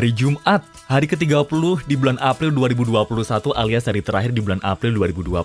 Hari 0.00 0.16
Jumat, 0.16 0.64
hari 0.88 1.04
ke-30 1.04 1.84
di 1.84 1.92
bulan 1.92 2.16
April 2.24 2.56
2021 2.56 3.52
alias 3.52 3.84
hari 3.84 4.00
terakhir 4.00 4.32
di 4.32 4.40
bulan 4.40 4.56
April 4.64 4.96
2021. 4.96 5.44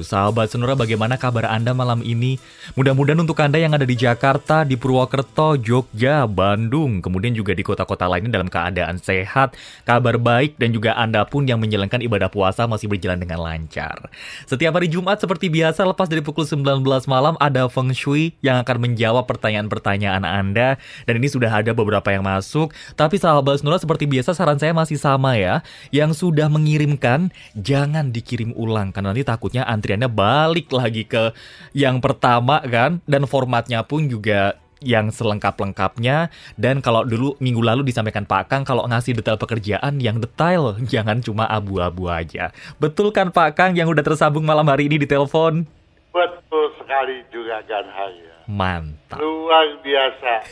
Sahabat 0.00 0.48
Sonora 0.48 0.72
bagaimana 0.72 1.20
kabar 1.20 1.44
Anda 1.44 1.76
malam 1.76 2.00
ini? 2.00 2.40
Mudah-mudahan 2.72 3.20
untuk 3.20 3.36
Anda 3.36 3.60
yang 3.60 3.76
ada 3.76 3.84
di 3.84 3.92
Jakarta, 3.92 4.64
di 4.64 4.80
Purwokerto, 4.80 5.60
Jogja, 5.60 6.24
Bandung, 6.24 7.04
kemudian 7.04 7.36
juga 7.36 7.52
di 7.52 7.60
kota-kota 7.60 8.08
lainnya 8.08 8.40
dalam 8.40 8.48
keadaan 8.48 8.96
sehat, 8.96 9.52
kabar 9.84 10.16
baik, 10.16 10.56
dan 10.56 10.72
juga 10.72 10.96
Anda 10.96 11.28
pun 11.28 11.44
yang 11.44 11.60
menjalankan 11.60 12.00
ibadah 12.00 12.32
puasa 12.32 12.64
masih 12.64 12.88
berjalan 12.88 13.20
dengan 13.20 13.44
lancar. 13.44 14.08
Setiap 14.48 14.72
hari 14.72 14.88
Jumat 14.88 15.20
seperti 15.20 15.52
biasa 15.52 15.84
lepas 15.84 16.08
dari 16.08 16.24
pukul 16.24 16.48
19 16.48 16.80
malam 17.12 17.36
ada 17.36 17.68
Feng 17.68 17.92
Shui 17.92 18.32
yang 18.40 18.56
akan 18.56 18.88
menjawab 18.88 19.28
pertanyaan-pertanyaan 19.28 20.24
Anda. 20.24 20.80
Dan 21.04 21.20
ini 21.20 21.28
sudah 21.28 21.52
ada 21.52 21.76
beberapa 21.76 22.08
yang 22.08 22.24
masuk, 22.24 22.72
tapi 22.96 23.20
sahabat 23.20 23.65
Nura 23.66 23.82
seperti 23.82 24.06
biasa 24.06 24.30
saran 24.30 24.62
saya 24.62 24.70
masih 24.70 24.94
sama 24.94 25.34
ya. 25.34 25.66
Yang 25.90 26.22
sudah 26.22 26.46
mengirimkan 26.46 27.34
jangan 27.58 28.14
dikirim 28.14 28.54
ulang 28.54 28.94
karena 28.94 29.10
nanti 29.10 29.26
takutnya 29.26 29.66
antriannya 29.66 30.06
balik 30.06 30.70
lagi 30.70 31.02
ke 31.02 31.34
yang 31.74 31.98
pertama 31.98 32.62
kan 32.62 33.02
dan 33.10 33.26
formatnya 33.26 33.82
pun 33.82 34.06
juga 34.06 34.54
yang 34.84 35.08
selengkap-lengkapnya 35.08 36.28
dan 36.60 36.84
kalau 36.84 37.02
dulu 37.02 37.34
minggu 37.40 37.64
lalu 37.64 37.82
disampaikan 37.88 38.28
Pak 38.28 38.52
Kang 38.52 38.62
kalau 38.62 38.84
ngasih 38.84 39.16
detail 39.16 39.40
pekerjaan 39.40 39.98
yang 39.98 40.20
detail 40.20 40.76
jangan 40.92 41.18
cuma 41.24 41.50
abu-abu 41.50 42.06
aja. 42.06 42.54
Betul 42.78 43.10
kan 43.10 43.34
Pak 43.34 43.58
Kang 43.58 43.72
yang 43.74 43.90
udah 43.90 44.06
tersambung 44.06 44.46
malam 44.46 44.68
hari 44.68 44.86
ini 44.86 45.00
di 45.02 45.08
telepon? 45.08 45.66
Betul 46.14 46.70
sekali 46.78 47.24
juga 47.34 47.60
kan 47.66 47.84
Haya. 47.90 48.35
Mantap. 48.46 49.18
Luar 49.18 49.82
biasa. 49.82 50.46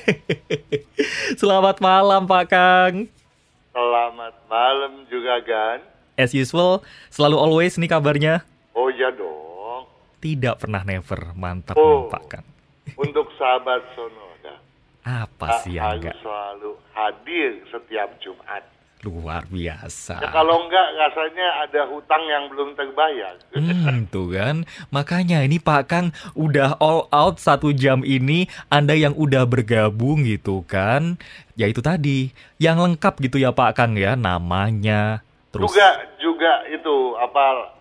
Selamat 1.41 1.79
malam 1.79 2.27
Pak 2.27 2.45
Kang. 2.51 3.07
Selamat 3.71 4.35
malam 4.51 5.07
juga 5.07 5.39
Gan. 5.47 5.79
As 6.19 6.35
usual, 6.35 6.83
selalu 7.15 7.39
always 7.39 7.79
nih 7.79 7.87
kabarnya. 7.87 8.43
Oh 8.75 8.91
ya 8.91 9.15
dong. 9.15 9.87
Tidak 10.19 10.59
pernah 10.59 10.83
never. 10.83 11.39
Mantap 11.39 11.79
oh, 11.79 12.11
Pak 12.11 12.25
Kang. 12.27 12.47
untuk 13.03 13.31
sahabat 13.39 13.87
Sonoda. 13.95 14.59
Apa 15.07 15.63
sih 15.63 15.79
yang 15.79 16.03
enggak? 16.03 16.19
selalu 16.19 16.75
hadir 16.99 17.63
setiap 17.71 18.11
Jumat. 18.19 18.74
Luar 19.05 19.45
biasa. 19.53 20.17
Ya, 20.17 20.33
kalau 20.33 20.65
enggak 20.65 20.89
rasanya 20.97 21.69
ada 21.69 21.85
hutang 21.93 22.25
yang 22.25 22.49
belum 22.49 22.73
terbayar. 22.73 23.37
Hmm, 23.53 24.09
tuh 24.09 24.33
kan. 24.33 24.65
Makanya 24.89 25.45
ini 25.45 25.61
Pak 25.61 25.83
Kang 25.93 26.17
udah 26.33 26.81
all 26.81 27.05
out 27.13 27.37
satu 27.37 27.77
jam 27.77 28.01
ini. 28.01 28.49
Anda 28.73 28.97
yang 28.97 29.13
udah 29.13 29.45
bergabung 29.45 30.25
gitu 30.25 30.65
kan. 30.65 31.21
Ya 31.53 31.69
itu 31.69 31.85
tadi. 31.85 32.33
Yang 32.57 32.77
lengkap 32.81 33.15
gitu 33.29 33.37
ya 33.37 33.53
Pak 33.53 33.77
Kang 33.77 33.93
ya. 34.01 34.17
Namanya. 34.17 35.21
Terus... 35.53 35.69
Juga, 35.69 35.89
juga 36.17 36.53
itu 36.73 36.97
apa 37.21 37.77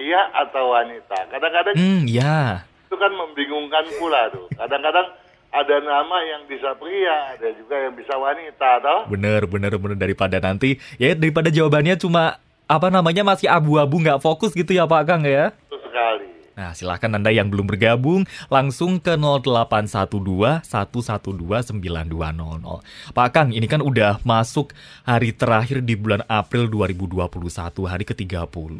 iya 0.00 0.32
atau 0.32 0.72
wanita. 0.72 1.28
Kadang-kadang. 1.28 1.76
Hmm, 1.76 2.08
ya. 2.08 2.64
Itu 2.88 2.96
kan 2.96 3.12
membingungkan 3.12 3.84
pula 4.00 4.32
tuh. 4.32 4.48
Kadang-kadang 4.56 5.20
ada 5.52 5.76
nama 5.84 6.16
yang 6.24 6.48
bisa 6.48 6.72
pria, 6.80 7.36
ada 7.36 7.52
juga 7.52 7.76
yang 7.76 7.92
bisa 7.92 8.16
wanita, 8.16 8.80
toh? 8.80 9.00
Bener, 9.12 9.44
bener, 9.44 9.76
bener 9.76 10.00
daripada 10.00 10.40
nanti 10.40 10.80
ya 10.96 11.12
daripada 11.12 11.52
jawabannya 11.52 12.00
cuma 12.00 12.40
apa 12.64 12.88
namanya 12.88 13.20
masih 13.20 13.52
abu-abu 13.52 14.00
nggak 14.00 14.24
fokus 14.24 14.56
gitu 14.56 14.72
ya 14.72 14.88
Pak 14.88 15.04
Kang 15.04 15.28
ya? 15.28 15.52
Betul 15.68 15.84
sekali. 15.84 16.26
Nah, 16.52 16.72
silahkan 16.72 17.12
Anda 17.12 17.32
yang 17.32 17.52
belum 17.52 17.68
bergabung 17.68 18.24
langsung 18.48 18.96
ke 18.96 19.12
0812 19.16 20.64
112 20.64 20.64
9200. 20.64 23.12
Pak 23.12 23.28
Kang, 23.32 23.52
ini 23.52 23.68
kan 23.68 23.84
udah 23.84 24.24
masuk 24.24 24.72
hari 25.04 25.36
terakhir 25.36 25.84
di 25.84 25.96
bulan 25.96 26.24
April 26.28 26.68
2021, 26.72 27.88
hari 27.88 28.04
ke-30. 28.08 28.72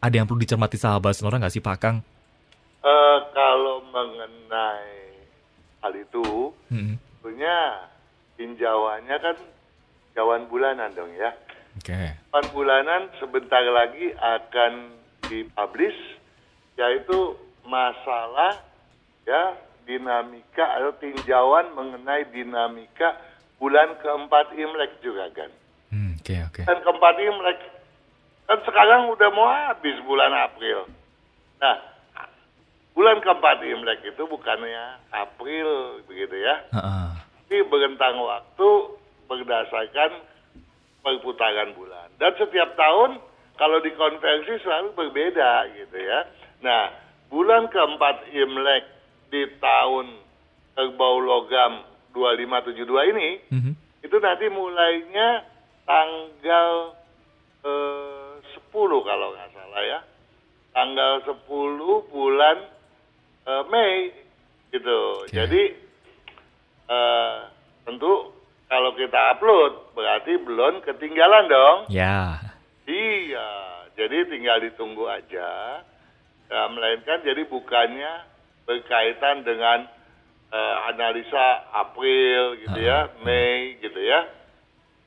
Ada 0.00 0.14
yang 0.14 0.26
perlu 0.28 0.40
dicermati 0.44 0.76
sahabat 0.76 1.16
Sonora 1.16 1.40
nggak 1.40 1.56
sih 1.56 1.64
Pak 1.64 1.76
Kang? 1.80 1.96
Uh, 2.80 3.18
kalau 3.32 3.84
mengenai 3.92 4.97
hal 5.82 5.92
itu 5.94 6.54
hmm. 6.70 6.94
tentunya 6.98 7.56
tinjauannya 8.38 9.16
kan 9.18 9.36
jawan 10.14 10.46
bulanan 10.50 10.90
dong 10.94 11.10
ya. 11.14 11.30
Oke. 11.78 11.94
Okay. 11.94 12.50
bulanan 12.50 13.06
sebentar 13.22 13.62
lagi 13.62 14.10
akan 14.18 14.98
dipublish 15.30 15.98
yaitu 16.78 17.34
masalah 17.66 18.58
ya 19.26 19.54
dinamika 19.86 20.64
atau 20.78 20.94
tinjauan 20.98 21.70
mengenai 21.74 22.26
dinamika 22.34 23.18
bulan 23.58 23.94
keempat 24.02 24.54
Imlek 24.54 24.98
juga 25.02 25.30
kan. 25.34 25.50
Oke 25.50 25.94
hmm, 25.94 26.12
oke. 26.18 26.24
Okay, 26.24 26.38
okay. 26.46 26.64
Dan 26.66 26.78
keempat 26.82 27.14
Imlek 27.18 27.60
kan 28.48 28.58
sekarang 28.64 29.12
udah 29.12 29.28
mau 29.34 29.46
habis 29.46 29.96
bulan 30.02 30.32
April. 30.34 30.88
Nah 31.62 31.97
bulan 32.98 33.22
keempat 33.22 33.62
Imlek 33.62 34.02
itu 34.10 34.26
bukannya 34.26 34.98
April 35.14 36.02
begitu 36.10 36.34
ya. 36.34 36.66
Uh-uh. 36.74 37.14
Berentang 37.46 38.18
waktu 38.18 38.68
berdasarkan 39.30 40.18
perputaran 41.06 41.78
bulan. 41.78 42.10
Dan 42.18 42.34
setiap 42.34 42.74
tahun 42.74 43.22
kalau 43.54 43.78
dikonversi 43.86 44.58
selalu 44.66 44.98
berbeda 44.98 45.70
gitu 45.78 45.94
ya. 45.94 46.26
Nah, 46.58 46.90
bulan 47.30 47.70
keempat 47.70 48.34
Imlek 48.34 48.82
di 49.30 49.46
tahun 49.62 50.18
kerbau 50.74 51.22
logam 51.22 51.86
2572 52.18 53.12
ini, 53.14 53.28
mm-hmm. 53.46 53.74
itu 54.02 54.16
nanti 54.18 54.50
mulainya 54.50 55.46
tanggal 55.86 56.98
eh, 57.62 58.42
10 58.42 58.74
kalau 59.06 59.26
nggak 59.38 59.50
salah 59.54 59.82
ya. 59.86 60.00
Tanggal 60.74 61.22
10 61.30 61.46
bulan 62.10 62.77
uh, 63.48 63.64
Mei 63.72 64.12
gitu. 64.68 65.00
Okay. 65.24 65.32
Jadi 65.32 65.62
uh, 66.92 67.48
tentu 67.88 68.36
kalau 68.68 68.92
kita 68.92 69.16
upload 69.32 69.96
berarti 69.96 70.36
belum 70.44 70.84
ketinggalan 70.84 71.48
dong. 71.48 71.78
Ya. 71.88 72.36
Iya. 72.84 73.48
Jadi 73.96 74.28
tinggal 74.30 74.60
ditunggu 74.62 75.08
aja. 75.08 75.82
Ya, 76.48 76.60
melainkan 76.72 77.20
jadi 77.24 77.44
bukannya 77.44 78.24
berkaitan 78.64 79.44
dengan 79.44 79.88
uh, 80.52 80.76
analisa 80.92 81.68
April 81.76 82.56
gitu 82.62 82.78
uh, 82.78 82.84
ya, 82.84 82.98
Mei 83.24 83.80
gitu 83.80 84.00
ya. 84.00 84.28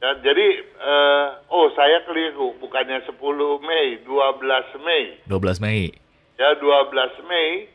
Ya, 0.01 0.17
jadi 0.17 0.65
uh, 0.81 1.45
oh 1.45 1.69
saya 1.77 2.01
keliru 2.09 2.57
bukannya 2.57 3.05
10 3.05 3.13
Mei, 3.61 4.01
12 4.01 4.81
Mei. 4.81 5.05
12 5.29 5.61
Mei. 5.61 5.93
Ya, 6.41 6.57
12 6.57 7.21
Mei 7.29 7.69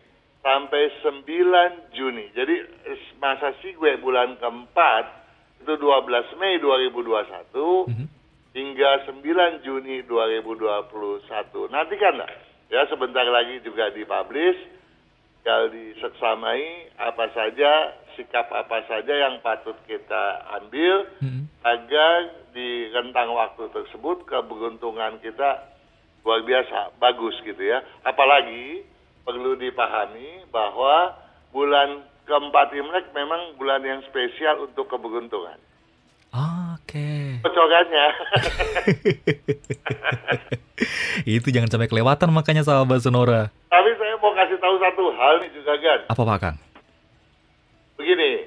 sampai 0.47 0.95
9 1.03 1.27
Juni. 1.91 2.31
Jadi 2.31 2.55
masa 3.19 3.51
gue 3.59 3.99
bulan 3.99 4.39
keempat 4.39 5.05
itu 5.67 5.75
12 5.75 6.39
Mei 6.39 6.63
2021 6.63 7.51
mm-hmm. 7.51 8.07
hingga 8.55 8.91
9 9.11 9.67
Juni 9.67 10.07
2021. 10.07 11.75
Nanti 11.75 11.95
kan 11.99 12.23
ya 12.71 12.87
sebentar 12.87 13.27
lagi 13.27 13.59
juga 13.67 13.91
dipublish 13.91 14.79
tinggal 15.43 15.71
diseksamai 15.71 16.91
apa 16.99 17.31
saja 17.31 17.95
sikap 18.19 18.51
apa 18.51 18.83
saja 18.91 19.15
yang 19.15 19.39
patut 19.43 19.79
kita 19.87 20.47
ambil 20.63 21.11
mm-hmm. 21.23 21.43
agar 21.67 22.15
di 22.55 22.91
rentang 22.95 23.35
waktu 23.35 23.67
tersebut 23.75 24.27
keberuntungan 24.31 25.19
kita 25.23 25.75
luar 26.23 26.43
biasa 26.47 26.99
bagus 27.03 27.35
gitu 27.43 27.63
ya. 27.63 27.83
Apalagi 28.07 28.83
perlu 29.27 29.59
dipahami 29.59 30.47
bahwa 30.55 31.19
bulan 31.51 32.07
keempat 32.25 32.71
Imlek 32.79 33.11
memang 33.11 33.59
bulan 33.59 33.83
yang 33.83 34.01
spesial 34.07 34.71
untuk 34.71 34.87
keberuntungan. 34.87 35.59
Oke. 36.31 37.43
Okay. 37.43 37.43
Itu 41.39 41.49
jangan 41.51 41.71
sampai 41.73 41.91
kelewatan 41.91 42.31
makanya 42.31 42.63
sahabat 42.63 43.03
Sonora. 43.03 43.51
Tapi 43.73 43.91
saya 43.99 44.15
mau 44.23 44.31
kasih 44.37 44.59
tahu 44.63 44.77
satu 44.79 45.05
hal 45.11 45.35
nih 45.43 45.51
juga 45.57 45.75
kan. 45.81 46.01
Apa 46.13 46.23
Pak 46.23 46.39
Kang? 46.39 46.57
Begini, 47.97 48.45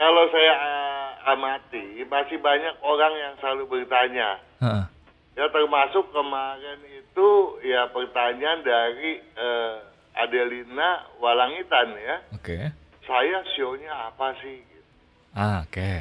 kalau 0.00 0.24
saya 0.32 0.52
uh, 0.56 1.32
amati 1.36 2.02
masih 2.08 2.38
banyak 2.40 2.74
orang 2.80 3.12
yang 3.14 3.34
selalu 3.38 3.64
bertanya. 3.68 4.40
Heeh. 4.62 4.84
Ya 5.36 5.46
termasuk 5.52 6.08
kemarin 6.16 6.80
itu 6.88 7.28
ya 7.60 7.92
pertanyaan 7.92 8.64
dari 8.64 9.20
eh, 9.20 9.76
Adelina 10.16 11.04
Walangitan 11.20 11.92
ya. 12.00 12.16
Oke. 12.32 12.72
Saya 13.04 13.44
sionya 13.54 14.10
apa 14.10 14.34
sih? 14.42 14.64
Gitu. 14.64 14.90
Ah, 15.36 15.62
oke. 15.62 15.92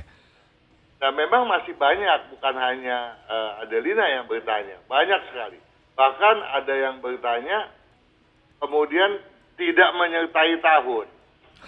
Nah 1.03 1.11
memang 1.11 1.45
masih 1.45 1.75
banyak, 1.75 2.33
bukan 2.33 2.55
hanya 2.55 3.19
eh, 3.27 3.51
Adelina 3.67 4.07
yang 4.07 4.25
bertanya, 4.25 4.79
banyak 4.87 5.21
sekali. 5.29 5.59
Bahkan 5.95 6.35
ada 6.41 6.73
yang 6.73 6.95
bertanya, 7.03 7.69
kemudian 8.63 9.19
tidak 9.59 9.89
menyertai 9.95 10.55
tahun. 10.59 11.07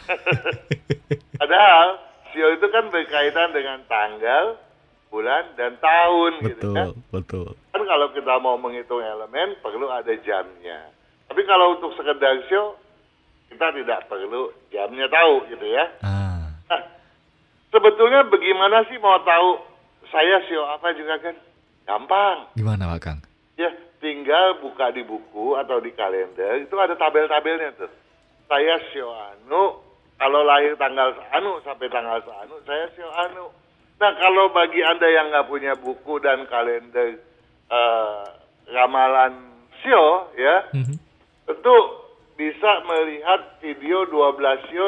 Padahal 1.40 1.88
sio 2.32 2.48
itu 2.56 2.68
kan 2.72 2.92
berkaitan 2.92 3.52
dengan 3.56 3.80
tanggal, 3.88 4.60
bulan, 5.12 5.56
dan 5.56 5.80
tahun 5.80 6.32
gitu 6.44 6.76
kan. 6.76 6.88
Betul, 6.92 7.12
betul. 7.14 7.50
Kan 7.72 7.84
kalau 7.88 8.08
kita 8.12 8.34
mau 8.40 8.56
menghitung 8.60 9.04
elemen 9.04 9.56
perlu 9.64 9.88
ada 9.92 10.12
jamnya. 10.24 10.92
Tapi 11.38 11.45
kalau 11.45 11.78
untuk 11.78 11.94
sekedar 11.94 12.34
sio, 12.50 12.81
kita 13.54 13.69
tidak 13.69 14.10
perlu 14.10 14.50
jamnya 14.74 15.06
tahu 15.06 15.45
gitu 15.54 15.69
ya. 15.69 15.86
Ah, 16.01 16.50
Nah, 16.66 16.81
sebetulnya 17.69 18.25
bagaimana 18.25 18.81
sih 18.89 18.98
mau 18.98 19.22
tahu 19.22 19.62
saya 20.10 20.42
sio 20.50 20.66
apa 20.66 20.98
juga 20.98 21.22
kan? 21.22 21.38
Gampang. 21.86 22.57
gimana 22.57 22.89
Pak 22.89 23.00
Kang? 23.06 23.19
Ya, 23.54 23.69
tinggal 24.01 24.66
buka 24.66 24.89
di 24.89 25.06
buku 25.06 25.54
atau 25.62 25.78
di 25.78 25.94
kalender, 25.94 26.57
itu 26.57 26.74
ada 26.74 26.98
tabel-tabelnya 26.98 27.86
tuh. 27.86 27.92
Saya 28.50 28.81
sio 28.89 29.13
anu, 29.13 29.78
kalau 30.18 30.42
lahir 30.42 30.74
tanggal 30.74 31.13
anu 31.38 31.62
sampai 31.62 31.86
tanggal 31.94 32.18
anu, 32.18 32.57
saya 32.66 32.89
sio 32.98 33.13
anu. 33.13 33.54
Nah, 34.01 34.10
kalau 34.18 34.50
bagi 34.50 34.81
Anda 34.81 35.06
yang 35.06 35.30
nggak 35.30 35.45
punya 35.54 35.78
buku 35.78 36.18
dan 36.18 36.50
kalender 36.50 37.22
eh, 37.69 38.24
ramalan 38.74 39.38
sio, 39.86 40.34
ya, 40.34 40.66
Mhm. 40.74 41.06
Tentu 41.48 41.78
bisa 42.38 42.72
melihat 42.86 43.58
video 43.64 44.06
12 44.06 44.68
sio 44.70 44.88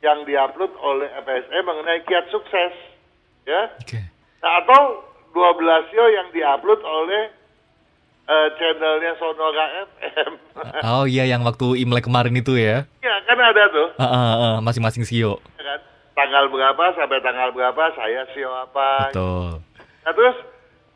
yang 0.00 0.24
diupload 0.24 0.72
oleh 0.80 1.06
FSE 1.22 1.58
mengenai 1.62 2.02
kiat 2.08 2.26
sukses, 2.32 2.72
ya. 3.44 3.68
Oke. 3.78 4.00
Nah, 4.40 4.64
atau 4.64 5.04
12 5.36 5.92
sio 5.92 6.04
yang 6.08 6.32
diupload 6.32 6.80
oleh 6.82 7.30
eh, 8.26 8.48
channelnya 8.56 9.12
Sonora 9.20 9.66
FM. 9.86 10.32
Oh 10.90 11.04
iya 11.08 11.24
yang 11.24 11.40
waktu 11.44 11.80
Imlek 11.80 12.08
kemarin 12.08 12.36
itu 12.36 12.56
ya. 12.56 12.84
ya, 13.00 13.14
kan 13.28 13.38
ada 13.38 13.64
tuh. 13.70 13.88
Ah, 13.96 14.04
ah, 14.04 14.34
ah, 14.36 14.54
masing-masing 14.64 15.04
sio. 15.04 15.38
ya 15.56 15.62
kan? 15.62 15.80
Tanggal 16.16 16.52
berapa 16.52 16.84
sampai 16.96 17.20
tanggal 17.24 17.48
berapa 17.54 17.84
saya 17.96 18.24
sio 18.34 18.50
apa. 18.50 19.12
Betul. 19.12 19.62
Nah, 20.04 20.12
terus 20.16 20.36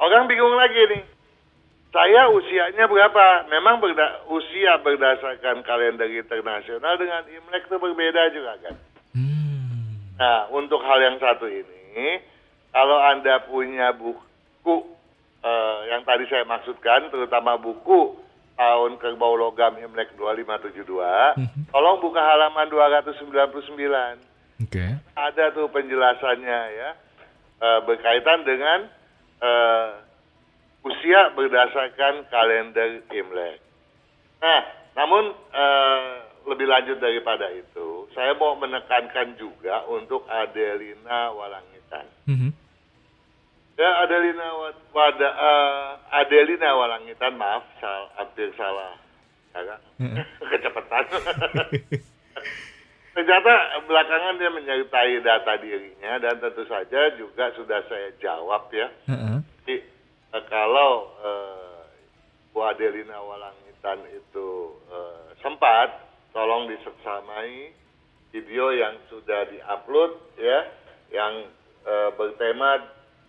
orang 0.01 0.27
bingung 0.27 0.53
lagi 0.57 0.81
nih. 0.91 1.03
Saya 1.95 2.27
usianya 2.27 2.91
berapa? 2.91 3.47
Memang 3.47 3.79
berda- 3.79 4.27
usia 4.27 4.83
berdasarkan 4.83 5.63
kalender 5.63 6.11
internasional 6.11 6.99
dengan 6.99 7.23
Imlek 7.31 7.71
itu 7.71 7.77
berbeda 7.79 8.35
juga 8.35 8.59
kan. 8.59 8.75
Hmm. 9.15 10.11
Nah, 10.19 10.51
untuk 10.51 10.83
hal 10.83 10.99
yang 10.99 11.23
satu 11.23 11.47
ini, 11.47 12.19
kalau 12.75 12.99
Anda 12.99 13.47
punya 13.47 13.95
buku 13.95 14.91
eh, 15.45 15.79
yang 15.93 16.03
tadi 16.03 16.25
saya 16.27 16.43
maksudkan, 16.43 17.13
terutama 17.13 17.55
buku 17.55 18.17
tahun 18.57 18.97
kerbau 18.97 19.37
logam 19.37 19.77
Imlek 19.77 20.17
2572, 20.17 21.37
Mhm. 21.37 21.69
tolong 21.69 22.01
buka 22.01 22.19
halaman 22.19 22.65
299. 22.67 24.19
Oke. 24.59 24.99
Ada 25.13 25.53
tuh 25.53 25.69
penjelasannya 25.69 26.61
ya, 26.73 26.91
eh, 27.61 27.81
berkaitan 27.85 28.43
dengan 28.43 28.89
eh, 29.37 29.89
usia 30.85 31.33
berdasarkan 31.33 32.29
kalender 32.29 33.01
Imlek. 33.11 33.59
Nah, 34.39 34.61
namun 34.95 35.33
eh, 35.51 36.13
lebih 36.45 36.69
lanjut 36.69 37.01
daripada 37.01 37.49
itu, 37.51 38.05
saya 38.13 38.37
mau 38.37 38.53
menekankan 38.55 39.33
juga 39.35 39.89
untuk 39.89 40.29
Adelina 40.29 41.33
Walangitan. 41.33 42.05
Mhm. 42.29 42.51
Ya, 43.75 43.91
Adelina 44.07 44.47
Wa- 44.55 44.81
Wada, 44.93 45.29
eh, 45.29 45.89
Adelina 46.21 46.77
Walangitan, 46.77 47.35
maaf, 47.35 47.65
sal, 47.81 48.13
hampir 48.15 48.53
salah. 48.55 48.95
Ya, 49.57 49.61
kan? 49.65 49.81
Kecepatan. 50.53 51.05
Ternyata 53.15 53.53
belakangan 53.87 54.43
dia 54.43 54.51
menyertai 54.51 55.23
data 55.23 55.55
dirinya 55.63 56.19
dan 56.19 56.35
tentu 56.43 56.67
saja 56.67 57.15
juga 57.15 57.55
sudah 57.55 57.79
saya 57.87 58.11
jawab 58.19 58.67
ya. 58.75 58.91
Jadi 59.65 59.75
eh, 59.79 59.81
kalau 60.51 61.15
eh, 61.23 61.83
Bu 62.51 62.63
Adelina 62.67 63.19
Walangitan 63.23 64.03
itu 64.11 64.79
eh, 64.91 65.39
sempat, 65.43 65.95
tolong 66.35 66.67
diseksamai 66.71 67.71
video 68.35 68.75
yang 68.75 68.99
sudah 69.07 69.47
diupload 69.47 70.11
ya, 70.39 70.59
yang 71.15 71.47
eh, 71.87 72.11
bertema 72.19 72.83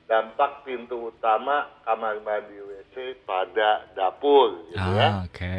dampak 0.05 0.65
pintu 0.65 1.09
utama 1.09 1.69
kamar 1.81 2.21
mandi 2.21 2.57
WC 2.61 3.25
pada 3.25 3.89
dapur, 3.97 4.69
gitu 4.69 4.89
ya. 4.93 5.21
Ah, 5.21 5.25
oke. 5.25 5.57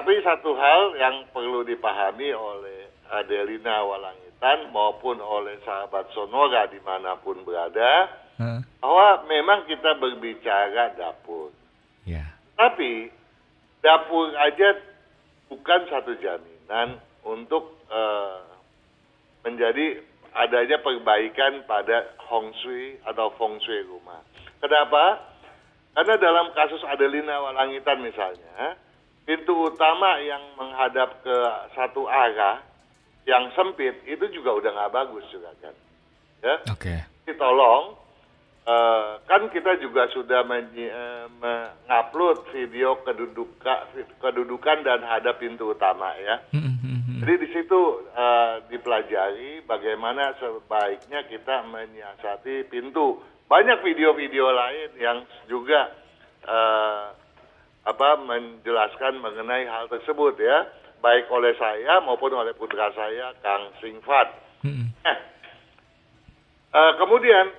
Tapi 0.00 0.12
satu 0.24 0.56
hal 0.56 0.96
yang 0.96 1.28
perlu 1.32 1.60
dipahami 1.64 2.32
oleh 2.32 2.88
Adelina 3.12 3.84
Walangitan 3.84 4.72
maupun 4.72 5.20
oleh 5.20 5.60
sahabat 5.68 6.08
Sonora 6.16 6.64
di 6.72 6.80
mana 6.80 7.20
pun 7.20 7.44
berada, 7.44 8.08
Heeh. 8.40 8.60
bahwa 8.80 9.08
memang 9.28 9.68
kita 9.68 9.96
berbicara 10.00 10.96
dapur. 10.96 11.52
Ya. 12.08 12.24
Tapi 12.56 13.12
dapur 13.82 14.32
aja 14.36 14.78
bukan 15.52 15.80
satu 15.90 16.16
jaminan 16.16 17.02
untuk 17.26 17.76
eh, 17.92 18.40
menjadi 19.44 20.00
adanya 20.32 20.80
perbaikan 20.80 21.62
pada 21.68 22.16
hong 22.30 22.56
shui 22.64 22.96
atau 23.04 23.28
feng 23.36 23.60
shui 23.60 23.84
rumah. 23.84 24.24
Kenapa? 24.62 25.20
Karena 25.92 26.14
dalam 26.16 26.46
kasus 26.56 26.80
Adelina 26.88 27.36
Walangitan 27.44 28.00
misalnya, 28.00 28.80
pintu 29.28 29.68
utama 29.68 30.16
yang 30.24 30.40
menghadap 30.56 31.20
ke 31.20 31.36
satu 31.76 32.08
arah 32.08 32.64
yang 33.28 33.52
sempit 33.52 34.00
itu 34.08 34.24
juga 34.32 34.56
udah 34.56 34.70
nggak 34.72 34.94
bagus 34.94 35.24
juga 35.28 35.52
kan. 35.60 35.74
Ya, 36.42 36.54
Oke. 36.74 36.94
jadi 37.22 37.38
tolong 37.38 37.94
eh, 38.62 39.10
kan 39.26 39.42
kita 39.50 39.78
juga 39.82 40.06
sudah 40.14 40.46
eh, 40.46 41.26
mengupload 41.40 42.46
video 42.54 43.00
keduduka, 43.02 43.90
kedudukan 44.22 44.86
dan 44.86 45.02
hadap 45.02 45.42
pintu 45.42 45.74
utama 45.74 46.14
ya. 46.18 46.42
Mhm, 46.54 46.74
mhm. 46.82 47.18
Jadi 47.22 47.34
di 47.42 47.48
situ 47.54 47.80
eh, 48.14 48.54
dipelajari 48.70 49.66
bagaimana 49.66 50.34
sebaiknya 50.38 51.26
kita 51.26 51.66
menyiasati 51.66 52.66
pintu. 52.70 53.22
Banyak 53.50 53.84
video-video 53.84 54.48
lain 54.48 54.90
yang 54.96 55.18
juga 55.50 55.92
eh, 56.46 57.04
apa 57.82 58.08
menjelaskan 58.22 59.18
mengenai 59.18 59.66
hal 59.66 59.90
tersebut 59.90 60.38
ya, 60.38 60.70
baik 61.02 61.26
oleh 61.34 61.50
saya 61.58 61.98
maupun 62.06 62.30
oleh 62.30 62.54
putra 62.54 62.94
saya 62.94 63.34
Kang 63.42 63.74
Singfat. 63.82 64.28
Eh, 65.02 65.18
eh, 66.78 66.92
kemudian 67.02 67.50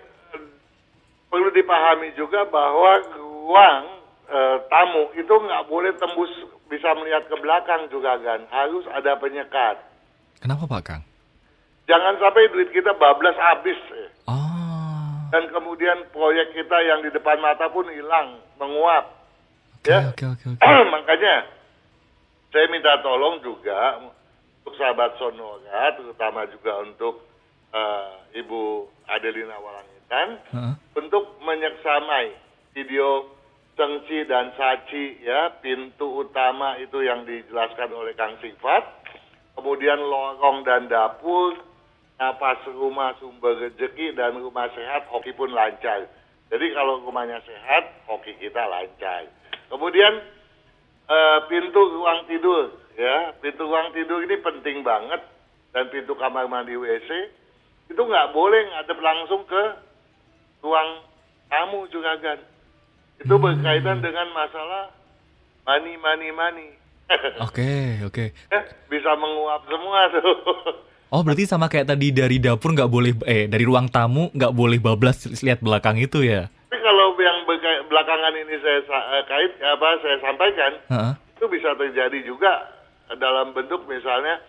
perlu 1.34 1.50
dipahami 1.50 2.14
juga 2.14 2.46
bahwa 2.46 3.02
ruang 3.18 3.84
eh, 4.30 4.58
tamu 4.70 5.10
itu 5.18 5.34
nggak 5.34 5.66
boleh 5.66 5.90
tembus 5.98 6.30
bisa 6.70 6.94
melihat 6.94 7.26
ke 7.26 7.34
belakang 7.42 7.90
juga 7.90 8.22
kan, 8.22 8.46
harus 8.54 8.86
ada 8.94 9.18
penyekat. 9.18 9.82
Kenapa 10.38 10.70
Pak 10.70 10.82
Kang? 10.86 11.02
Jangan 11.90 12.22
sampai 12.22 12.54
duit 12.54 12.70
kita 12.70 12.94
bablas 12.96 13.34
habis. 13.36 13.78
Oh. 14.30 15.18
Dan 15.34 15.50
kemudian 15.50 16.06
proyek 16.14 16.54
kita 16.54 16.78
yang 16.86 17.02
di 17.02 17.10
depan 17.10 17.42
mata 17.42 17.66
pun 17.74 17.90
hilang, 17.90 18.38
menguap. 18.62 19.10
Oke, 19.82 19.90
Ya. 19.90 20.14
oke, 20.14 20.26
oke, 20.38 20.46
oke. 20.54 20.62
Makanya 20.96 21.50
saya 22.54 22.66
minta 22.70 22.94
tolong 23.02 23.42
juga 23.42 24.00
untuk 24.62 24.78
sahabat 24.78 25.18
Sonora, 25.18 25.98
terutama 25.98 26.46
juga 26.48 26.72
untuk 26.86 27.26
eh, 27.74 28.38
Ibu 28.40 28.88
Adelina 29.10 29.58
Walangitan, 30.04 30.30
Heeh. 30.52 30.74
untuk 31.00 31.40
menyeksamai 31.44 32.36
video 32.76 33.30
Cengci 33.74 34.30
dan 34.30 34.54
Saci 34.54 35.26
ya, 35.26 35.50
pintu 35.64 36.22
utama 36.22 36.78
itu 36.78 37.02
yang 37.02 37.26
dijelaskan 37.26 37.90
oleh 37.90 38.14
Kang 38.14 38.38
Sifat, 38.38 38.86
kemudian 39.58 39.98
lorong 39.98 40.62
dan 40.62 40.86
dapur, 40.86 41.58
napas 42.22 42.62
rumah 42.70 43.18
sumber 43.18 43.58
rezeki 43.58 44.14
dan 44.14 44.38
rumah 44.38 44.70
sehat, 44.78 45.10
hoki 45.10 45.34
pun 45.34 45.50
lancar. 45.50 46.06
Jadi 46.54 46.66
kalau 46.78 47.02
rumahnya 47.02 47.42
sehat, 47.42 48.06
hoki 48.06 48.38
kita 48.38 48.62
lancar. 48.70 49.26
Kemudian 49.74 50.22
eh, 51.10 51.40
pintu 51.50 51.82
ruang 51.98 52.30
tidur 52.30 52.78
ya, 52.94 53.34
pintu 53.42 53.66
ruang 53.66 53.90
tidur 53.98 54.22
ini 54.22 54.38
penting 54.38 54.86
banget 54.86 55.26
dan 55.74 55.90
pintu 55.90 56.14
kamar 56.14 56.46
mandi 56.46 56.78
WC 56.78 57.10
itu 57.90 58.02
nggak 58.06 58.38
boleh 58.38 58.62
ngadep 58.70 59.00
langsung 59.02 59.42
ke 59.50 59.64
ruang 60.64 60.90
tamu 61.52 61.86
juga 61.92 62.16
kan. 62.18 62.40
Itu 63.20 63.36
berkaitan 63.38 64.00
dengan 64.00 64.32
masalah 64.32 64.90
money, 65.68 66.00
money, 66.00 66.32
money. 66.32 66.70
Oke, 67.46 68.00
oke. 68.08 68.32
Eh, 68.32 68.64
bisa 68.88 69.12
menguap 69.20 69.68
semua 69.68 70.08
tuh. 70.08 70.40
Oh, 71.14 71.22
berarti 71.22 71.46
sama 71.46 71.70
kayak 71.70 71.94
tadi 71.94 72.10
dari 72.10 72.42
dapur 72.42 72.74
nggak 72.74 72.90
boleh, 72.90 73.14
eh 73.28 73.46
dari 73.46 73.68
ruang 73.68 73.86
tamu 73.86 74.32
nggak 74.34 74.50
boleh 74.50 74.80
bablas 74.82 75.22
lihat 75.44 75.62
belakang 75.62 76.00
itu 76.00 76.26
ya? 76.26 76.48
Tapi 76.50 76.80
kalau 76.82 77.14
yang 77.22 77.44
belakangan 77.86 78.34
ini 78.34 78.56
saya 78.58 78.80
sa- 78.88 79.08
eh, 79.14 79.24
kait 79.30 79.52
apa 79.62 79.88
saya 80.02 80.18
sampaikan, 80.26 80.72
Heeh. 80.90 81.14
itu 81.38 81.46
bisa 81.54 81.70
terjadi 81.78 82.18
juga 82.26 82.72
dalam 83.14 83.54
bentuk 83.54 83.86
misalnya 83.86 84.42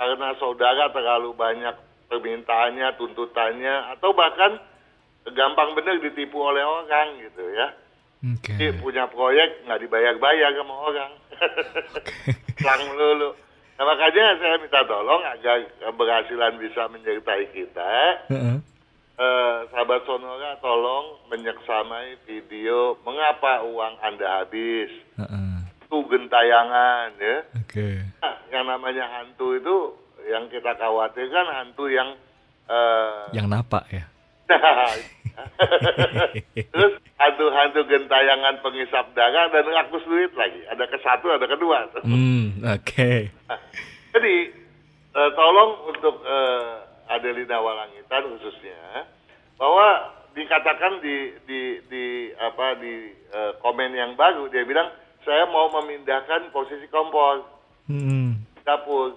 karena 0.00 0.32
saudara 0.40 0.88
terlalu 0.88 1.36
banyak 1.36 1.74
permintaannya, 2.08 2.96
tuntutannya, 2.96 3.98
atau 3.98 4.14
bahkan 4.16 4.56
gampang 5.34 5.74
benar 5.74 5.98
ditipu 5.98 6.38
oleh 6.38 6.62
orang 6.62 7.18
gitu 7.18 7.42
ya. 7.54 7.68
Oke. 8.34 8.54
Jadi 8.54 8.78
punya 8.80 9.06
proyek 9.10 9.66
nggak 9.66 9.80
dibayar-bayar 9.86 10.50
sama 10.54 10.74
orang. 10.90 11.12
Lang 12.66 12.82
lulu. 12.96 13.30
Nah, 13.76 13.84
makanya 13.84 14.40
saya 14.40 14.56
minta 14.56 14.80
tolong 14.88 15.20
agar 15.20 15.68
keberhasilan 15.84 16.56
bisa 16.56 16.88
menyertai 16.88 17.44
kita. 17.52 17.92
Heeh. 18.32 18.56
Eh, 19.16 19.56
sahabat 19.72 20.04
Sonora 20.04 20.60
tolong 20.60 21.24
menyeksamai 21.32 22.20
video 22.28 23.00
mengapa 23.04 23.64
uang 23.64 24.00
Anda 24.00 24.44
habis. 24.44 24.92
Heeh. 25.20 25.52
Itu 25.84 26.08
gentayangan 26.08 27.16
ya. 27.20 27.36
Oke. 27.60 28.00
Nah, 28.24 28.36
yang 28.48 28.64
namanya 28.64 29.04
hantu 29.12 29.60
itu 29.60 29.76
yang 30.26 30.48
kita 30.48 30.72
khawatirkan 30.80 31.46
hantu 31.52 31.92
yang 31.92 32.16
eh, 32.66 33.36
Yang 33.36 33.46
napak 33.52 33.84
ya. 33.92 34.08
terus 36.72 36.92
hantu-hantu 37.18 37.80
gentayangan 37.90 38.62
pengisap 38.62 39.10
darah 39.12 39.50
dan 39.50 39.66
rakus 39.68 40.04
duit 40.06 40.32
lagi. 40.34 40.62
Ada 40.70 40.84
ke 40.86 40.98
satu, 41.02 41.34
ada 41.34 41.46
kedua. 41.46 41.90
Hmm, 42.06 42.62
oke. 42.62 43.12
Nah, 43.50 43.60
jadi 44.14 44.34
eh, 45.12 45.30
tolong 45.34 45.90
untuk 45.90 46.22
eh, 46.22 47.10
Adelina 47.10 47.58
Walangitan 47.58 48.22
khususnya 48.36 49.06
bahwa 49.58 50.14
dikatakan 50.36 51.00
di 51.00 51.32
di 51.48 51.60
di 51.88 52.04
apa 52.36 52.76
di 52.78 53.10
eh, 53.12 53.52
komen 53.64 53.96
yang 53.96 54.12
baru 54.14 54.46
dia 54.52 54.62
bilang 54.62 54.92
saya 55.24 55.48
mau 55.50 55.72
memindahkan 55.74 56.54
posisi 56.54 56.86
kompor 56.86 57.56
Hmm. 57.86 58.42
dapur. 58.66 59.14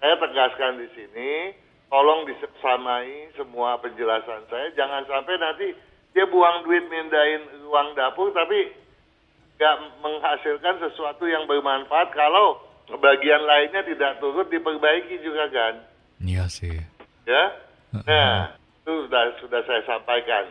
Saya 0.00 0.16
tegaskan 0.16 0.80
di 0.80 0.88
sini, 0.96 1.52
tolong 1.90 2.24
disamai 2.24 3.28
semua 3.34 3.76
penjelasan 3.82 4.46
saya. 4.46 4.70
Jangan 4.78 5.04
sampai 5.10 5.34
nanti 5.36 5.66
dia 6.14 6.24
buang 6.30 6.62
duit 6.64 6.86
mindahin 6.86 7.42
ruang 7.66 7.92
dapur, 7.98 8.30
tapi 8.30 8.70
nggak 9.58 9.76
menghasilkan 10.00 10.80
sesuatu 10.80 11.28
yang 11.28 11.44
bermanfaat 11.44 12.14
kalau 12.16 12.62
bagian 12.88 13.42
lainnya 13.44 13.84
tidak 13.84 14.16
turut 14.22 14.48
diperbaiki 14.48 15.20
juga 15.20 15.50
kan. 15.52 15.74
Iya 16.22 16.48
sih. 16.48 16.78
Ya, 17.28 17.44
nah 17.92 18.56
itu 18.80 19.06
sudah 19.06 19.24
sudah 19.44 19.60
saya 19.68 19.82
sampaikan. 19.84 20.48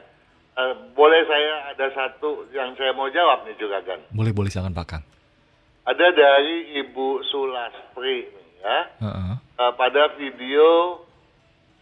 Eh, 0.59 0.73
boleh 0.91 1.23
saya 1.23 1.71
ada 1.71 1.87
satu 1.95 2.47
yang 2.51 2.75
saya 2.75 2.91
mau 2.91 3.07
jawab 3.09 3.47
nih 3.47 3.55
juga 3.57 3.79
kan. 3.83 3.99
Boleh 4.11 4.31
boleh 4.35 4.51
silakan 4.51 4.75
Pak 4.75 4.87
Kang. 4.87 5.03
Ada 5.87 6.07
dari 6.13 6.83
Ibu 6.85 7.25
Sulastri 7.27 8.29
ya. 8.61 8.79
Heeh. 9.01 9.33
Uh, 9.59 9.73
pada 9.75 10.15
video 10.15 10.99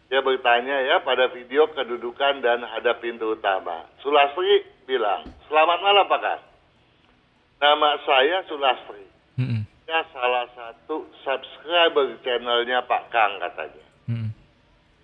dia 0.08 0.24
bertanya 0.24 0.76
ya 0.88 1.04
pada 1.04 1.28
video 1.36 1.68
kedudukan 1.76 2.40
dan 2.40 2.64
hadap 2.64 3.04
pintu 3.04 3.36
utama. 3.36 3.84
Sulastri 4.00 4.64
bilang, 4.88 5.28
"Selamat 5.52 5.80
malam 5.84 6.08
Pak 6.08 6.20
Kang. 6.24 6.44
Nama 7.58 7.90
saya 8.06 8.38
Sulastri. 8.48 9.04
Mm-mm. 9.36 9.62
Ya 9.88 10.04
salah 10.16 10.46
satu 10.56 11.08
subscriber 11.26 12.16
channelnya 12.24 12.86
Pak 12.88 13.12
Kang 13.12 13.40
katanya. 13.42 13.86
Mm-mm. 14.08 14.30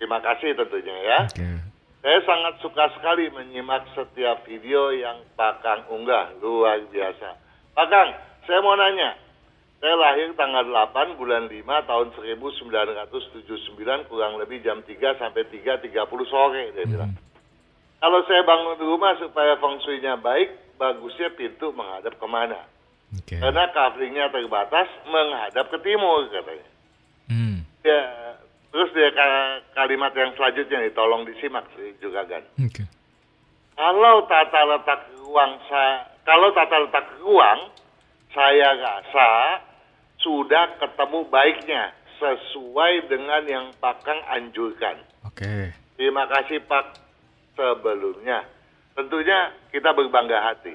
Terima 0.00 0.18
kasih 0.24 0.56
tentunya 0.56 0.96
ya. 1.04 1.18
Oke. 1.28 1.48
Saya 2.04 2.20
sangat 2.28 2.60
suka 2.60 2.84
sekali 3.00 3.32
menyimak 3.32 3.88
setiap 3.96 4.44
video 4.44 4.92
yang 4.92 5.24
Pak 5.40 5.64
Kang 5.64 5.88
unggah. 5.88 6.36
Luar 6.44 6.84
biasa. 6.92 7.32
Pak 7.72 7.86
Kang, 7.88 8.12
saya 8.44 8.60
mau 8.60 8.76
nanya. 8.76 9.23
Saya 9.82 9.94
lahir 10.00 10.32
tanggal 10.32 10.64
8 10.64 11.18
bulan 11.20 11.44
5 11.44 11.60
tahun 11.84 12.06
1979 12.16 14.08
kurang 14.08 14.40
lebih 14.40 14.64
jam 14.64 14.80
3 14.80 15.20
sampai 15.20 15.44
3.30 15.52 15.92
sore 16.24 16.72
dia 16.72 16.88
bilang. 16.88 17.12
Kalau 18.00 18.20
saya 18.28 18.44
bangun 18.44 18.80
rumah 18.80 19.16
supaya 19.16 19.56
feng 19.56 19.80
shui-nya 19.80 20.16
baik, 20.20 20.76
bagusnya 20.76 21.32
pintu 21.36 21.72
menghadap 21.72 22.16
ke 22.16 22.26
mana? 22.28 22.64
Oke. 23.12 23.36
Karena 23.40 23.64
coveringnya 23.70 24.28
terbatas 24.28 24.88
menghadap 25.08 25.68
ke 25.68 25.78
timur 25.84 26.28
katanya. 26.28 26.68
Hmm. 27.28 27.64
Ya, 27.84 28.02
terus 28.72 28.90
dia 28.92 29.08
ka- 29.12 29.60
kalimat 29.72 30.12
yang 30.16 30.32
selanjutnya 30.36 30.84
nih, 30.84 30.92
tolong 30.92 31.24
disimak 31.24 31.64
sih 31.76 31.96
juga 32.00 32.24
kan. 32.24 32.44
Oke. 32.60 32.84
Kalau 33.74 34.24
tata 34.28 34.60
letak 34.68 35.00
ruang 35.20 35.52
saya, 35.68 36.08
kalau 36.24 36.52
tata 36.52 36.76
letak 36.84 37.06
ruang 37.20 37.72
saya 38.34 38.68
rasa 38.76 39.28
sudah 40.18 40.76
ketemu 40.82 41.24
baiknya 41.30 41.94
sesuai 42.18 43.06
dengan 43.06 43.42
yang 43.46 43.66
Pak 43.78 44.02
Kang 44.02 44.20
anjurkan. 44.26 44.98
Oke. 45.24 45.70
Terima 45.94 46.26
kasih 46.26 46.58
Pak 46.66 46.98
sebelumnya. 47.54 48.42
Tentunya 48.94 49.54
kita 49.70 49.94
berbangga 49.94 50.38
hati 50.42 50.74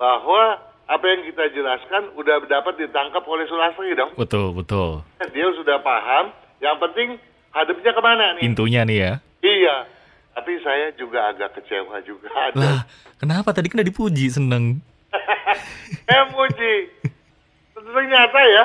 bahwa 0.00 0.60
apa 0.90 1.04
yang 1.06 1.22
kita 1.28 1.44
jelaskan 1.54 2.12
udah 2.16 2.42
dapat 2.48 2.74
ditangkap 2.80 3.22
oleh 3.28 3.44
Sulastri 3.46 3.94
dong. 3.94 4.16
Betul, 4.16 4.56
betul. 4.56 5.04
Dia 5.30 5.48
sudah 5.54 5.78
paham. 5.84 6.32
Yang 6.60 6.76
penting 6.88 7.08
hadapnya 7.54 7.92
ke 7.94 8.02
mana 8.02 8.24
nih? 8.36 8.42
Pintunya 8.44 8.82
nih 8.84 8.98
ya. 8.98 9.12
Iya. 9.40 9.76
Tapi 10.36 10.52
saya 10.62 10.92
juga 10.96 11.30
agak 11.32 11.60
kecewa 11.60 12.00
juga. 12.04 12.28
Lah, 12.56 12.84
kenapa 13.20 13.50
tadi 13.52 13.68
kan 13.68 13.80
udah 13.80 13.88
dipuji 13.88 14.26
seneng? 14.30 14.80
Muji, 16.30 16.74
ternyata 17.74 18.40
ya 18.42 18.64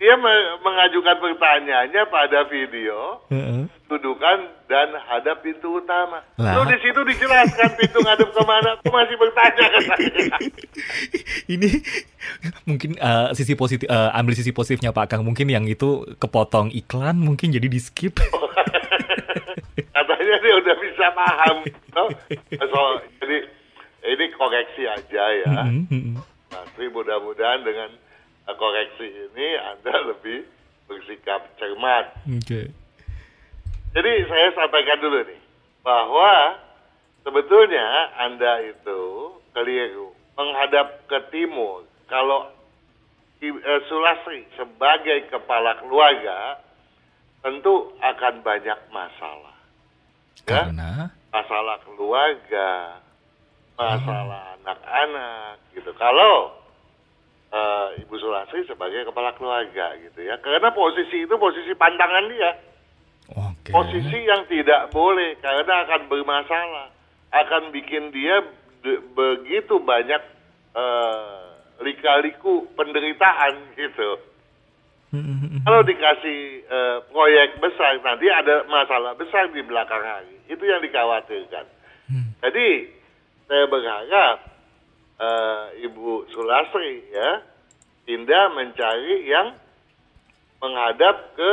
dia 0.00 0.16
me- 0.16 0.56
mengajukan 0.64 1.20
pertanyaannya 1.20 2.02
pada 2.08 2.48
video 2.48 3.20
Heeh. 3.28 3.68
dudukan 3.84 4.38
dan 4.64 4.96
hadap 4.96 5.44
pintu 5.44 5.76
utama. 5.76 6.24
Lah. 6.40 6.56
Lu 6.56 6.64
di 6.64 6.80
situ 6.80 6.96
dijelaskan 7.04 7.76
pintu 7.76 8.00
ngadep 8.00 8.32
ke 8.32 8.42
mana, 8.48 8.80
aku 8.80 8.88
masih 8.88 9.16
bertanya 9.20 9.64
ke 9.68 9.80
saya. 9.84 10.08
Ini 11.52 11.68
mungkin 12.64 12.96
eh, 12.96 13.28
sisi 13.36 13.52
positif 13.52 13.92
eh, 13.92 14.10
ambil 14.16 14.32
sisi 14.32 14.56
positifnya 14.56 14.88
Pak 14.88 15.12
Kang 15.12 15.20
mungkin 15.20 15.52
yang 15.52 15.68
itu 15.68 16.08
kepotong 16.16 16.72
iklan 16.72 17.20
mungkin 17.20 17.52
jadi 17.52 17.68
di 17.68 17.76
skip. 17.76 18.16
Katanya 19.94 20.36
dia 20.40 20.54
udah 20.64 20.74
bisa 20.80 21.06
paham. 21.12 21.56
No? 21.92 22.04
So, 22.72 22.80
jadi 23.20 23.36
ini 24.10 24.24
koreksi 24.34 24.82
aja 24.90 25.24
ya. 25.46 25.62
Mm, 25.70 25.86
mm, 25.86 26.02
mm. 26.14 26.16
Nanti 26.50 26.84
mudah-mudahan 26.90 27.62
dengan 27.62 27.90
uh, 28.50 28.56
koreksi 28.58 29.06
ini 29.06 29.46
Anda 29.54 29.94
lebih 30.10 30.46
bersikap 30.90 31.46
cermat. 31.62 32.10
Oke. 32.26 32.74
Jadi 33.90 34.12
saya 34.26 34.48
sampaikan 34.54 34.98
dulu 35.02 35.22
nih 35.26 35.40
bahwa 35.86 36.58
sebetulnya 37.22 37.86
Anda 38.18 38.62
itu 38.66 39.02
keliru 39.54 40.14
menghadap 40.38 41.06
ke 41.06 41.18
timur. 41.30 41.86
Kalau 42.10 42.50
eh, 43.42 43.80
Sulastri 43.86 44.46
sebagai 44.58 45.30
kepala 45.30 45.78
keluarga 45.82 46.58
tentu 47.40 47.94
akan 47.98 48.34
banyak 48.44 48.78
masalah. 48.90 49.56
Ya, 50.46 50.66
Karena 50.66 51.10
masalah 51.30 51.78
keluarga, 51.86 52.98
masalah 53.78 54.56
anak-anak 54.60 55.60
gitu. 55.74 55.90
Kalau 55.96 56.54
eh, 57.50 58.02
Ibu 58.06 58.14
Sulastri 58.18 58.66
sebagai 58.66 59.08
kepala 59.08 59.34
keluarga 59.34 59.94
gitu 59.98 60.20
ya, 60.22 60.38
karena 60.38 60.70
posisi 60.70 61.26
itu 61.26 61.34
posisi 61.36 61.72
pandangan 61.74 62.26
dia. 62.30 62.52
oke. 63.34 63.70
Posisi 63.70 64.18
yang 64.26 64.46
tidak 64.50 64.90
boleh 64.94 65.38
karena 65.42 65.86
akan 65.86 66.10
bermasalah, 66.10 66.88
akan 67.30 67.70
bikin 67.74 68.10
dia 68.10 68.42
begitu 69.14 69.76
banyak 69.82 70.22
eh, 70.76 71.42
lika-liku 71.80 72.68
penderitaan 72.76 73.76
gitu. 73.76 74.20
Mm, 75.10 75.26
mm, 75.26 75.38
mm. 75.42 75.60
Kalau 75.66 75.82
dikasih 75.82 76.40
eh, 76.70 76.98
proyek 77.10 77.58
besar 77.58 77.98
nanti 77.98 78.30
ada 78.30 78.62
masalah 78.70 79.18
besar 79.18 79.50
di 79.50 79.62
belakang 79.66 80.02
hari, 80.04 80.38
itu 80.46 80.62
yang 80.62 80.78
dikhawatirkan. 80.78 81.66
Hmm. 82.10 82.30
Jadi 82.42 82.99
saya 83.50 83.66
berharap 83.66 84.36
eh, 85.18 85.90
Ibu 85.90 86.30
Sulastri 86.30 87.02
ya 87.10 87.42
Indah 88.06 88.54
mencari 88.54 89.26
yang 89.26 89.58
menghadap 90.62 91.34
ke 91.34 91.52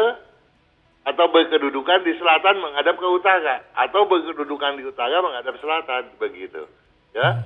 atau 1.07 1.25
berkedudukan 1.31 2.03
di 2.03 2.13
selatan 2.19 2.59
menghadap 2.59 2.99
ke 2.99 3.07
utara 3.07 3.63
atau 3.73 4.05
berkedudukan 4.05 4.77
di 4.77 4.83
utara 4.85 5.23
menghadap 5.23 5.57
selatan 5.57 6.13
begitu 6.21 6.69
ya. 7.17 7.45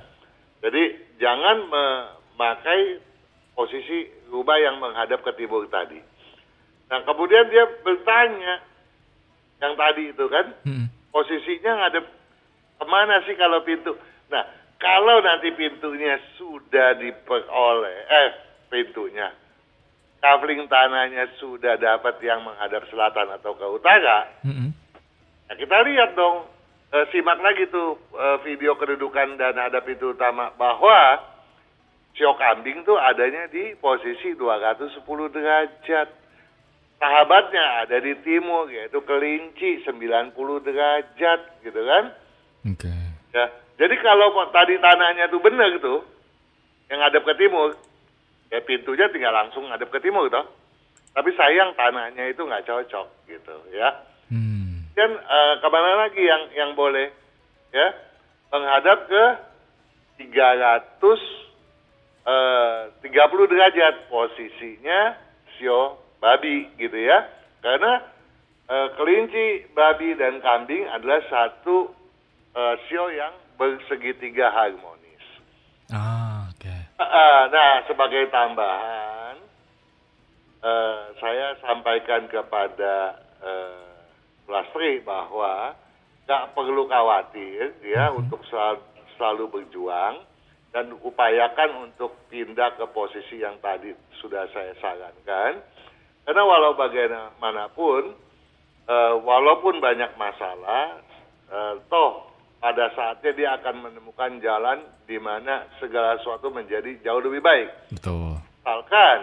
Jadi 0.64 0.82
jangan 1.20 1.66
memakai 1.68 3.04
posisi 3.52 4.08
rubah 4.32 4.58
yang 4.58 4.80
menghadap 4.80 5.20
ke 5.22 5.32
timur 5.36 5.68
tadi. 5.68 6.00
Nah 6.88 7.04
kemudian 7.04 7.52
dia 7.52 7.68
bertanya 7.84 8.64
yang 9.62 9.76
tadi 9.78 10.10
itu 10.10 10.24
kan 10.26 10.46
hmm. 10.66 10.86
posisinya 11.14 11.72
ngadep 11.84 12.04
ke 12.80 12.84
mana 12.88 13.22
sih 13.28 13.36
kalau 13.38 13.62
pintu 13.62 13.94
nah 14.32 14.48
kalau 14.80 15.20
nanti 15.20 15.52
pintunya 15.52 16.16
sudah 16.40 16.96
diperoleh 16.96 17.98
eh 18.08 18.30
pintunya 18.72 19.28
kavling 20.22 20.70
tanahnya 20.70 21.26
sudah 21.42 21.74
dapat 21.76 22.22
yang 22.22 22.46
menghadap 22.46 22.86
selatan 22.86 23.26
atau 23.34 23.58
ke 23.58 23.66
utara, 23.66 24.30
mm-hmm. 24.46 24.70
nah 25.50 25.54
kita 25.58 25.76
lihat 25.82 26.14
dong, 26.14 26.46
e, 26.94 26.96
simak 27.10 27.42
lagi 27.42 27.66
tuh 27.66 27.98
e, 28.14 28.26
video 28.46 28.78
kedudukan 28.78 29.34
dan 29.34 29.58
ada 29.58 29.82
pintu 29.82 30.14
utama 30.14 30.54
bahwa 30.54 31.18
sio 32.14 32.38
kambing 32.38 32.86
tuh 32.86 32.94
adanya 33.02 33.50
di 33.50 33.74
posisi 33.82 34.38
210 34.38 35.02
derajat. 35.34 36.08
Sahabatnya 37.02 37.82
ada 37.82 37.98
di 37.98 38.14
timur 38.22 38.70
yaitu 38.70 39.02
kelinci 39.02 39.82
90 39.82 40.38
derajat 40.62 41.40
gitu 41.66 41.80
kan. 41.82 42.04
Oke. 42.62 42.86
Okay. 42.86 43.02
Ya, 43.34 43.50
jadi 43.80 43.94
kalau 44.04 44.36
tadi 44.52 44.76
tanahnya 44.76 45.32
tuh 45.32 45.40
benar 45.40 45.72
gitu, 45.72 46.04
yang 46.92 47.00
ngadep 47.00 47.24
ke 47.24 47.34
timur, 47.40 47.72
ya 48.52 48.60
pintunya 48.60 49.08
tinggal 49.08 49.32
langsung 49.32 49.64
ngadep 49.68 49.88
ke 49.88 49.98
timur 50.04 50.28
toh. 50.28 50.44
Tapi 51.12 51.32
sayang 51.36 51.76
tanahnya 51.76 52.32
itu 52.32 52.44
nggak 52.44 52.68
cocok 52.68 53.06
gitu 53.28 53.56
ya. 53.72 53.96
Hmm. 54.28 54.84
Dan 54.92 55.16
uh, 55.16 55.54
ke 55.60 55.68
mana 55.72 56.08
lagi 56.08 56.22
yang 56.24 56.42
yang 56.52 56.70
boleh 56.76 57.12
ya 57.72 57.96
menghadap 58.52 59.08
ke 59.08 59.24
300 60.28 61.00
uh, 62.28 62.92
30 63.00 63.52
derajat 63.52 63.94
posisinya 64.12 65.16
sio 65.56 66.00
babi 66.20 66.68
gitu 66.76 66.96
ya. 66.96 67.24
Karena 67.64 68.04
uh, 68.68 68.88
kelinci, 69.00 69.68
babi 69.72 70.12
dan 70.16 70.44
kambing 70.44 70.84
adalah 70.92 71.24
satu 71.28 71.88
uh, 72.52 72.74
sio 72.88 73.08
yang 73.12 73.41
bersegitiga 73.62 74.50
harmonis. 74.50 75.22
Ah 75.94 76.32
Uh, 77.12 77.44
nah, 77.52 77.84
sebagai 77.84 78.30
tambahan, 78.32 79.36
uh, 80.64 81.02
saya 81.20 81.60
sampaikan 81.60 82.24
kepada 82.30 83.20
uh, 83.44 83.92
Lastri 84.48 85.04
bahwa 85.04 85.76
nggak 86.24 86.56
perlu 86.56 86.88
khawatir 86.88 87.76
ya 87.84 88.08
hmm. 88.08 88.24
untuk 88.24 88.40
selalu, 88.48 88.80
selalu 89.20 89.44
berjuang 89.50 90.24
dan 90.72 90.88
upayakan 91.04 91.90
untuk 91.90 92.16
pindah 92.32 92.80
ke 92.80 92.86
posisi 92.96 93.44
yang 93.44 93.60
tadi 93.60 93.92
sudah 94.24 94.48
saya 94.56 94.72
sarankan. 94.80 95.60
Karena 96.24 96.42
walau 96.48 96.72
bagaimanapun, 96.78 98.16
uh, 98.88 99.14
walaupun 99.20 99.84
banyak 99.84 100.16
masalah, 100.16 100.96
uh, 101.52 101.76
toh 101.92 102.31
pada 102.62 102.94
saatnya 102.94 103.32
dia 103.34 103.48
akan 103.58 103.90
menemukan 103.90 104.38
jalan 104.38 104.86
di 105.02 105.18
mana 105.18 105.66
segala 105.82 106.14
sesuatu 106.22 106.54
menjadi 106.54 106.94
jauh 107.02 107.18
lebih 107.18 107.42
baik. 107.42 107.90
Betul. 107.90 108.38
Misalkan 108.38 109.18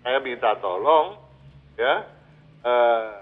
saya 0.00 0.18
minta 0.24 0.56
tolong 0.64 1.20
ya 1.76 2.08
uh, 2.64 3.20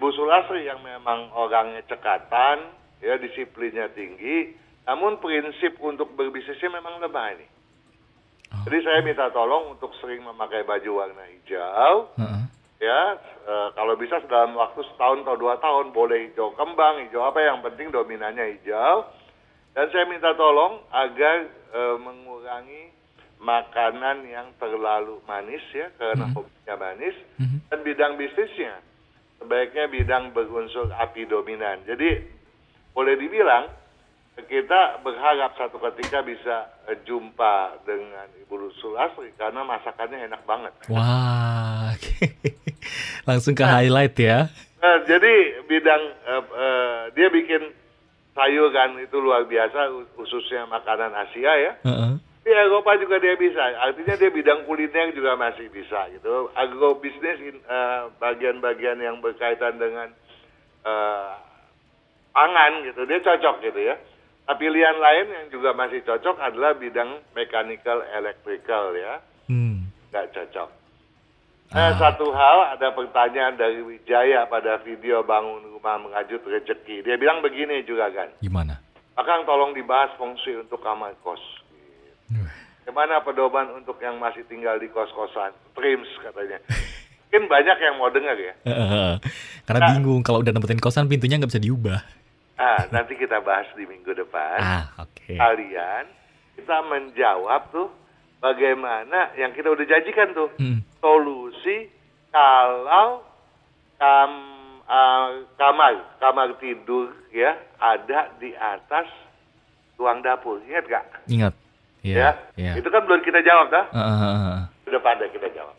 Ibu 0.00 0.08
Sulasri 0.16 0.64
yang 0.64 0.80
memang 0.80 1.28
orangnya 1.36 1.84
cekatan, 1.84 2.72
ya 3.04 3.20
disiplinnya 3.20 3.92
tinggi, 3.92 4.56
namun 4.88 5.20
prinsip 5.20 5.76
untuk 5.84 6.16
berbisnisnya 6.16 6.72
memang 6.72 7.04
lemah 7.04 7.36
ini. 7.36 7.46
Oh. 8.48 8.64
Jadi 8.64 8.78
saya 8.80 9.04
minta 9.04 9.28
tolong 9.28 9.76
untuk 9.76 9.92
sering 10.00 10.24
memakai 10.24 10.64
baju 10.64 11.04
warna 11.04 11.28
hijau. 11.28 12.16
Uh 12.16 12.24
-uh 12.24 12.40
ya 12.80 13.20
e, 13.44 13.54
kalau 13.76 13.94
bisa 14.00 14.24
dalam 14.24 14.56
waktu 14.56 14.80
setahun 14.88 15.20
atau 15.28 15.36
dua 15.36 15.60
tahun 15.60 15.92
boleh 15.92 16.32
hijau 16.32 16.56
kembang 16.56 17.04
hijau 17.04 17.28
apa 17.28 17.44
yang 17.44 17.60
penting 17.60 17.92
dominannya 17.92 18.56
hijau 18.56 19.04
dan 19.76 19.86
saya 19.92 20.08
minta 20.08 20.32
tolong 20.32 20.80
agar 20.88 21.44
e, 21.76 21.80
mengurangi 22.00 22.88
makanan 23.36 24.24
yang 24.24 24.48
terlalu 24.56 25.20
manis 25.28 25.60
ya 25.76 25.92
karena 26.00 26.24
mm 26.24 26.32
-hmm. 26.32 26.36
hobinya 26.40 26.74
manis 26.80 27.16
mm 27.36 27.44
-hmm. 27.44 27.58
dan 27.68 27.78
bidang 27.84 28.12
bisnisnya 28.16 28.74
sebaiknya 29.36 29.84
bidang 29.92 30.24
berunsur 30.32 30.88
api 30.96 31.28
dominan 31.28 31.84
jadi 31.84 32.24
boleh 32.96 33.14
dibilang 33.20 33.68
kita 34.40 35.04
berharap 35.04 35.52
satu 35.52 35.76
ketika 35.92 36.24
bisa 36.24 36.72
e, 36.88 36.96
jumpa 37.04 37.84
dengan 37.84 38.24
Ibu 38.40 38.72
Sulasri 38.80 39.36
karena 39.36 39.60
masakannya 39.68 40.32
enak 40.32 40.42
banget. 40.48 40.72
Wah, 40.88 41.92
Langsung 43.28 43.54
ke 43.54 43.64
nah, 43.64 43.80
highlight 43.80 44.16
ya. 44.16 44.48
Nah, 44.80 44.96
jadi 45.04 45.34
bidang 45.68 46.02
uh, 46.24 46.44
uh, 46.48 46.98
dia 47.12 47.28
bikin 47.28 47.72
sayuran 48.32 48.96
itu 49.04 49.16
luar 49.20 49.44
biasa 49.44 49.92
khususnya 50.16 50.64
makanan 50.70 51.12
Asia 51.12 51.52
ya. 51.60 51.72
Uh 51.84 51.90
-uh. 51.90 52.12
Di 52.40 52.48
Eropa 52.48 52.96
juga 52.96 53.20
dia 53.20 53.36
bisa. 53.36 53.60
Artinya 53.60 54.16
dia 54.16 54.32
bidang 54.32 54.64
kuliner 54.64 55.12
juga 55.12 55.36
masih 55.36 55.68
bisa 55.68 56.08
gitu. 56.16 56.48
Agrobisnis 56.56 57.60
uh, 57.68 58.08
bagian-bagian 58.16 58.96
yang 58.96 59.20
berkaitan 59.20 59.76
dengan 59.76 60.08
uh, 60.88 61.36
pangan 62.32 62.80
gitu 62.88 63.04
dia 63.04 63.20
cocok 63.20 63.60
gitu 63.60 63.80
ya. 63.92 63.96
Nah, 64.48 64.56
pilihan 64.58 64.98
lain 64.98 65.26
yang 65.30 65.46
juga 65.52 65.70
masih 65.76 66.02
cocok 66.02 66.40
adalah 66.42 66.74
bidang 66.74 67.22
mechanical 67.36 68.02
electrical 68.16 68.96
ya. 68.96 69.22
Hmm. 69.46 69.86
Gak 70.10 70.34
cocok. 70.34 70.79
Nah, 71.70 71.94
satu 71.94 72.34
hal 72.34 72.74
ada 72.74 72.90
pertanyaan 72.90 73.54
dari 73.54 73.78
Wijaya 73.86 74.42
pada 74.50 74.82
video 74.82 75.22
bangun 75.22 75.70
rumah 75.70 76.02
mengajut 76.02 76.42
rezeki. 76.42 77.06
Dia 77.06 77.14
bilang 77.14 77.38
begini 77.46 77.86
juga 77.86 78.10
kan. 78.10 78.26
Gimana? 78.42 78.82
Akan 79.14 79.46
tolong 79.46 79.70
dibahas 79.70 80.10
fungsi 80.18 80.58
untuk 80.58 80.82
kamar 80.82 81.14
kos. 81.22 81.38
Gimana 82.82 83.22
pedoman 83.22 83.70
untuk 83.78 84.02
yang 84.02 84.18
masih 84.18 84.42
tinggal 84.50 84.82
di 84.82 84.90
kos-kosan? 84.90 85.54
Trims 85.78 86.10
katanya. 86.18 86.58
Mungkin 87.30 87.46
banyak 87.46 87.78
yang 87.78 87.94
mau 88.02 88.10
dengar 88.10 88.34
ya. 88.34 88.54
Karena 89.70 89.80
nah, 89.86 89.90
bingung 89.94 90.26
kalau 90.26 90.42
udah 90.42 90.50
nempatin 90.50 90.82
kosan 90.82 91.06
pintunya 91.06 91.38
nggak 91.38 91.54
bisa 91.54 91.62
diubah. 91.62 92.02
Ah, 92.58 92.82
nanti 92.90 93.14
kita 93.14 93.38
bahas 93.46 93.70
di 93.78 93.86
minggu 93.86 94.10
depan. 94.10 94.58
Ah, 94.58 94.90
oke. 94.98 95.14
Okay. 95.22 95.38
Kalian 95.38 96.10
kita 96.58 96.76
menjawab 96.82 97.62
tuh 97.70 97.88
bagaimana 98.42 99.30
yang 99.38 99.54
kita 99.54 99.70
udah 99.70 99.86
janjikan 99.86 100.34
tuh 100.34 100.50
hmm. 100.58 100.89
Solusi 101.00 101.88
kalau 102.30 103.24
kam, 103.98 104.30
uh, 104.86 105.44
kamar 105.58 105.92
kamar 106.22 106.48
tidur 106.62 107.10
ya 107.34 107.56
ada 107.80 108.30
di 108.38 108.54
atas 108.54 109.08
ruang 110.00 110.24
dapur 110.24 110.60
ingat 110.64 110.84
gak? 110.88 111.04
Ingat. 111.28 111.54
Yeah, 112.00 112.32
ya, 112.56 112.72
yeah. 112.72 112.74
itu 112.80 112.88
kan 112.88 113.04
belum 113.04 113.20
kita 113.20 113.44
jawab 113.44 113.68
dah. 113.68 113.84
Uh, 113.92 114.00
uh, 114.00 114.24
uh. 114.24 114.60
Udah 114.88 115.00
pada 115.04 115.28
kita 115.28 115.52
jawab. 115.52 115.76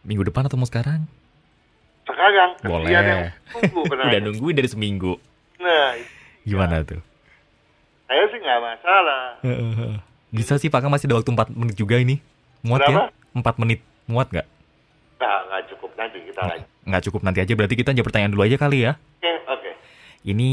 Minggu 0.00 0.24
depan 0.24 0.48
atau 0.48 0.56
mau 0.56 0.64
sekarang? 0.64 1.04
Sekarang. 2.08 2.56
Boleh. 2.64 2.88
Yang 2.88 3.36
tunggu, 3.52 3.80
Udah 3.92 4.20
nungguin 4.24 4.56
dari 4.56 4.68
seminggu. 4.72 5.20
Nah. 5.60 6.00
Gimana 6.48 6.80
ya. 6.80 6.88
tuh? 6.96 7.00
Saya 8.08 8.24
sih 8.32 8.40
nggak 8.40 8.60
masalah. 8.64 9.24
Uh, 9.44 9.50
uh, 9.52 9.72
uh. 9.76 9.94
Bisa 10.32 10.56
sih 10.56 10.72
Pak 10.72 10.80
Kang 10.80 10.92
masih 10.92 11.12
ada 11.12 11.20
waktu 11.20 11.28
4 11.28 11.52
menit 11.52 11.76
juga 11.76 12.00
ini. 12.00 12.24
Muat 12.64 12.88
ya? 12.88 12.88
Berapa? 12.88 13.12
ya? 13.12 13.52
4 13.52 13.60
menit. 13.60 13.80
Muat 14.08 14.32
nggak? 14.32 14.48
Nggak, 15.20 15.38
nggak 15.46 15.62
cukup 15.70 15.90
nanti 16.00 16.18
kita 16.24 16.42
lagi. 16.42 16.64
Nggak 16.88 17.02
cukup 17.04 17.20
nanti 17.20 17.38
aja 17.44 17.52
berarti 17.52 17.76
kita 17.76 17.90
jawab 17.92 18.06
pertanyaan 18.08 18.32
dulu 18.32 18.42
aja 18.48 18.56
kali 18.56 18.78
ya. 18.88 18.92
Oke, 18.96 19.20
okay, 19.20 19.36
oke. 19.44 19.60
Okay. 19.60 19.74
Ini 20.24 20.50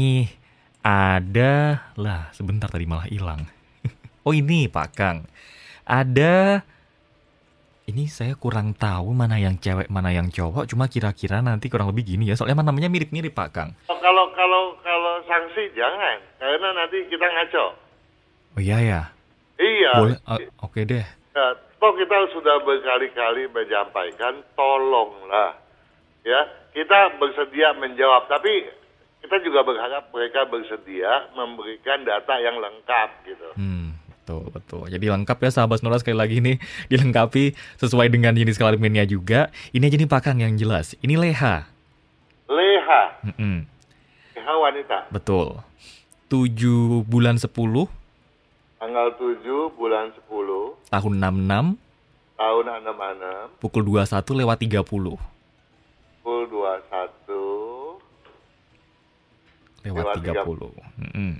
ada 0.84 1.52
lah 1.96 2.28
sebentar 2.36 2.68
tadi 2.68 2.84
malah 2.84 3.08
hilang. 3.08 3.48
oh 4.26 4.36
ini 4.36 4.68
Pak 4.68 4.88
Kang. 4.92 5.24
Ada 5.88 6.60
ini 7.88 8.10
saya 8.12 8.36
kurang 8.36 8.76
tahu 8.76 9.16
mana 9.16 9.40
yang 9.40 9.56
cewek 9.56 9.88
mana 9.88 10.12
yang 10.12 10.28
cowok 10.28 10.66
cuma 10.68 10.90
kira-kira 10.90 11.38
nanti 11.38 11.70
kurang 11.70 11.86
lebih 11.94 12.02
gini 12.02 12.26
ya 12.26 12.34
soalnya 12.34 12.58
namanya 12.66 12.90
mirip-mirip 12.90 13.30
Pak 13.30 13.50
Kang 13.54 13.78
oh, 13.86 13.98
kalau 14.02 14.26
kalau 14.34 14.74
kalau 14.82 15.22
sanksi 15.22 15.70
jangan 15.70 16.18
karena 16.42 16.74
nanti 16.74 17.06
kita 17.06 17.22
ngaco 17.22 17.78
oh 18.58 18.60
iya 18.60 18.82
ya 18.82 19.02
Iya. 19.56 19.92
Boleh, 19.96 20.18
uh, 20.28 20.36
oke 20.36 20.72
okay 20.72 20.82
deh. 20.84 21.06
Ya, 21.36 21.52
toh 21.76 21.92
kita 21.92 22.32
sudah 22.32 22.64
berkali-kali 22.64 23.52
menyampaikan, 23.52 24.40
tolonglah, 24.56 25.60
ya 26.24 26.48
kita 26.72 27.20
bersedia 27.20 27.76
menjawab, 27.76 28.24
tapi 28.24 28.64
kita 29.20 29.44
juga 29.44 29.60
berharap 29.60 30.08
mereka 30.16 30.48
bersedia 30.48 31.28
memberikan 31.36 32.08
data 32.08 32.40
yang 32.40 32.56
lengkap 32.56 33.08
gitu. 33.28 33.48
Hmm. 33.52 34.00
Betul, 34.08 34.48
betul. 34.50 34.82
Jadi 34.90 35.06
lengkap 35.06 35.38
ya 35.38 35.50
sahabat 35.54 35.84
Nora 35.86 36.02
sekali 36.02 36.18
lagi 36.18 36.42
nih 36.42 36.56
dilengkapi 36.90 37.54
sesuai 37.78 38.10
dengan 38.10 38.32
jenis 38.32 38.56
kelaminnya 38.56 39.04
juga. 39.06 39.52
Ini 39.70 39.86
aja 39.86 39.96
nih 40.00 40.08
Pak 40.10 40.20
Kang 40.24 40.40
yang 40.40 40.56
jelas. 40.58 40.98
Ini 40.98 41.14
leha. 41.14 41.68
PH. 42.86 42.88
Mm-mm. 43.26 43.66
PH 44.34 44.46
wanita. 44.46 44.98
Betul. 45.10 45.58
7 46.30 47.06
bulan 47.06 47.38
10 47.38 47.50
Tanggal 48.76 49.16
7 49.16 49.72
bulan 49.72 50.12
10 50.12 50.28
tahun 50.92 51.12
66 51.16 51.80
tahun 52.36 52.64
66 52.84 53.64
pukul 53.64 54.04
21 54.04 54.44
lewat 54.44 54.60
30. 54.60 54.84
pukul 56.20 56.44
21 56.52 57.96
Lewat 59.86 60.18
Lewat 60.20 60.44
30. 60.44 61.00
Mm-mm. 61.00 61.32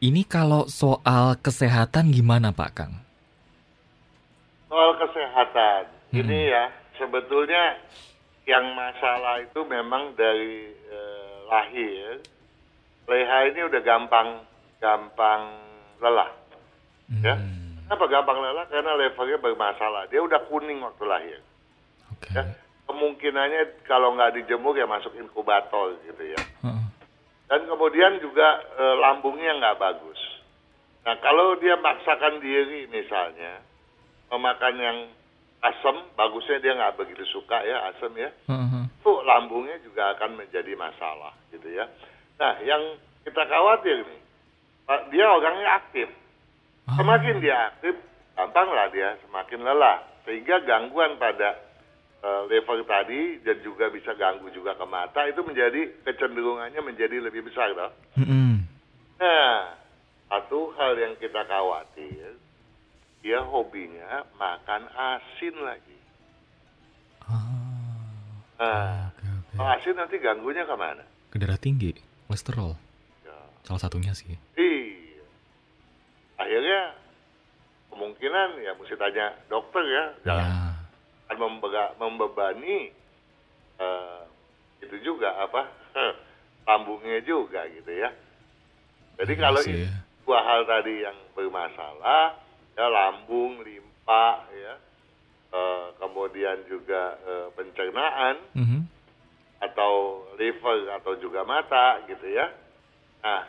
Ini 0.00 0.24
kalau 0.28 0.64
soal 0.66 1.38
kesehatan 1.40 2.10
gimana 2.10 2.50
Pak 2.52 2.70
Kang? 2.74 3.06
soal 4.76 4.92
kesehatan. 5.00 5.82
Hmm. 6.12 6.16
Ini 6.20 6.38
ya 6.52 6.64
sebetulnya 7.00 7.80
yang 8.44 8.76
masalah 8.76 9.42
itu 9.42 9.60
memang 9.64 10.12
dari 10.14 10.70
eh, 10.70 11.36
lahir. 11.48 12.20
Leha 13.06 13.38
ini 13.54 13.60
udah 13.70 13.80
gampang 13.80 14.28
gampang 14.82 15.42
lelah. 16.02 16.30
Ya. 17.22 17.34
Hmm, 17.38 17.78
Kenapa 17.86 18.04
gampang 18.10 18.38
lelah? 18.42 18.66
Karena 18.66 18.98
levernya 18.98 19.38
bermasalah. 19.38 20.10
Dia 20.10 20.20
udah 20.22 20.40
kuning 20.50 20.82
waktu 20.82 21.04
lahir. 21.06 21.40
Oke. 22.10 22.34
Ya. 22.34 22.42
Kemungkinannya 22.86 23.82
kalau 23.90 24.14
nggak 24.14 24.38
dijemur 24.38 24.78
ya 24.78 24.86
masuk 24.86 25.14
inkubator 25.18 25.98
gitu 26.06 26.22
ya. 26.22 26.40
Heeh. 26.66 26.84
Dan 27.46 27.60
kemudian 27.70 28.18
juga 28.18 28.62
eh, 28.78 28.96
lambungnya 28.98 29.54
nggak 29.58 29.78
bagus. 29.78 30.18
Nah 31.06 31.14
kalau 31.22 31.54
dia 31.62 31.78
maksakan 31.78 32.42
diri 32.42 32.90
misalnya 32.90 33.62
memakan 34.30 34.74
yang 34.78 34.98
asam, 35.62 36.02
bagusnya 36.18 36.58
dia 36.58 36.74
nggak 36.74 36.98
begitu 36.98 37.22
suka 37.30 37.62
ya 37.62 37.90
asam 37.94 38.10
ya. 38.18 38.30
Heeh. 38.50 38.82
Itu 39.02 39.22
lambungnya 39.22 39.78
juga 39.86 40.14
akan 40.18 40.42
menjadi 40.42 40.74
masalah 40.74 41.34
gitu 41.54 41.70
ya. 41.70 41.86
Nah 42.42 42.58
yang 42.66 42.82
kita 43.22 43.46
khawatir 43.46 44.02
nih, 44.06 44.20
dia 45.10 45.26
orangnya 45.26 45.70
aktif. 45.76 46.08
Ah. 46.86 46.96
Semakin 46.96 47.42
dia 47.42 47.74
aktif, 47.74 47.94
gampanglah 48.34 48.86
dia 48.90 49.18
semakin 49.26 49.60
lelah. 49.62 49.98
Sehingga 50.22 50.62
gangguan 50.62 51.18
pada 51.18 51.58
eh, 52.22 52.42
level 52.50 52.82
tadi 52.86 53.42
dan 53.42 53.58
juga 53.62 53.90
bisa 53.90 54.14
ganggu 54.14 54.50
juga 54.50 54.74
ke 54.74 54.86
mata 54.86 55.26
itu 55.26 55.42
menjadi 55.42 56.02
kecenderungannya 56.02 56.80
menjadi 56.82 57.18
lebih 57.18 57.46
besar. 57.46 57.74
Toh. 57.74 57.92
Mm-mm. 58.18 58.62
Nah, 59.16 59.74
satu 60.26 60.74
hal 60.74 60.98
yang 60.98 61.14
kita 61.16 61.46
khawatir, 61.46 62.34
dia 63.22 63.40
hobinya 63.42 64.26
makan 64.34 64.86
asin 64.90 65.54
lagi. 65.62 65.98
Ah, 67.26 67.54
Nah, 68.56 69.12
oke 69.12 69.20
oke. 69.20 69.52
kalau 69.52 69.70
asin 69.76 69.94
nanti 69.94 70.16
ganggunya 70.16 70.64
ke 70.64 70.76
mana? 70.78 71.04
Ke 71.28 71.36
darah 71.36 71.60
tinggi, 71.60 71.92
kolesterol. 72.24 72.72
Ya. 73.66 73.68
Salah 73.68 73.82
satunya 73.82 74.14
sih. 74.14 74.30
Iya. 74.54 75.26
Akhirnya 76.38 76.94
kemungkinan 77.90 78.62
ya 78.62 78.72
mesti 78.74 78.94
tanya 78.94 79.34
dokter 79.46 79.82
ya, 79.82 80.04
jangan 80.22 80.46
Ya. 80.46 80.54
akan 81.26 81.36
membega- 81.40 81.94
membebani 81.98 82.94
eh, 83.76 84.20
itu 84.80 84.96
juga 85.02 85.34
apa 85.36 85.66
lambungnya 86.68 87.18
juga 87.20 87.66
gitu 87.68 87.90
ya. 87.90 88.08
Jadi 89.18 89.32
Iya 89.34 89.42
kalau 89.42 89.60
sih, 89.60 89.84
ya. 89.84 89.92
dua 90.22 90.40
hal 90.40 90.62
tadi 90.64 91.02
yang 91.02 91.16
bermasalah, 91.32 92.36
ya 92.72 92.86
lambung, 92.86 93.60
limpa, 93.60 94.46
ya, 94.48 94.74
eh, 95.50 95.86
kemudian 95.98 96.62
juga 96.70 97.18
eh, 97.18 97.48
pencernaan 97.52 98.36
Mhm. 98.54 98.80
atau 99.58 99.92
liver 100.36 100.88
atau 100.94 101.16
juga 101.18 101.42
mata 101.42 102.00
gitu 102.06 102.28
ya. 102.28 102.48
Nah, 103.20 103.44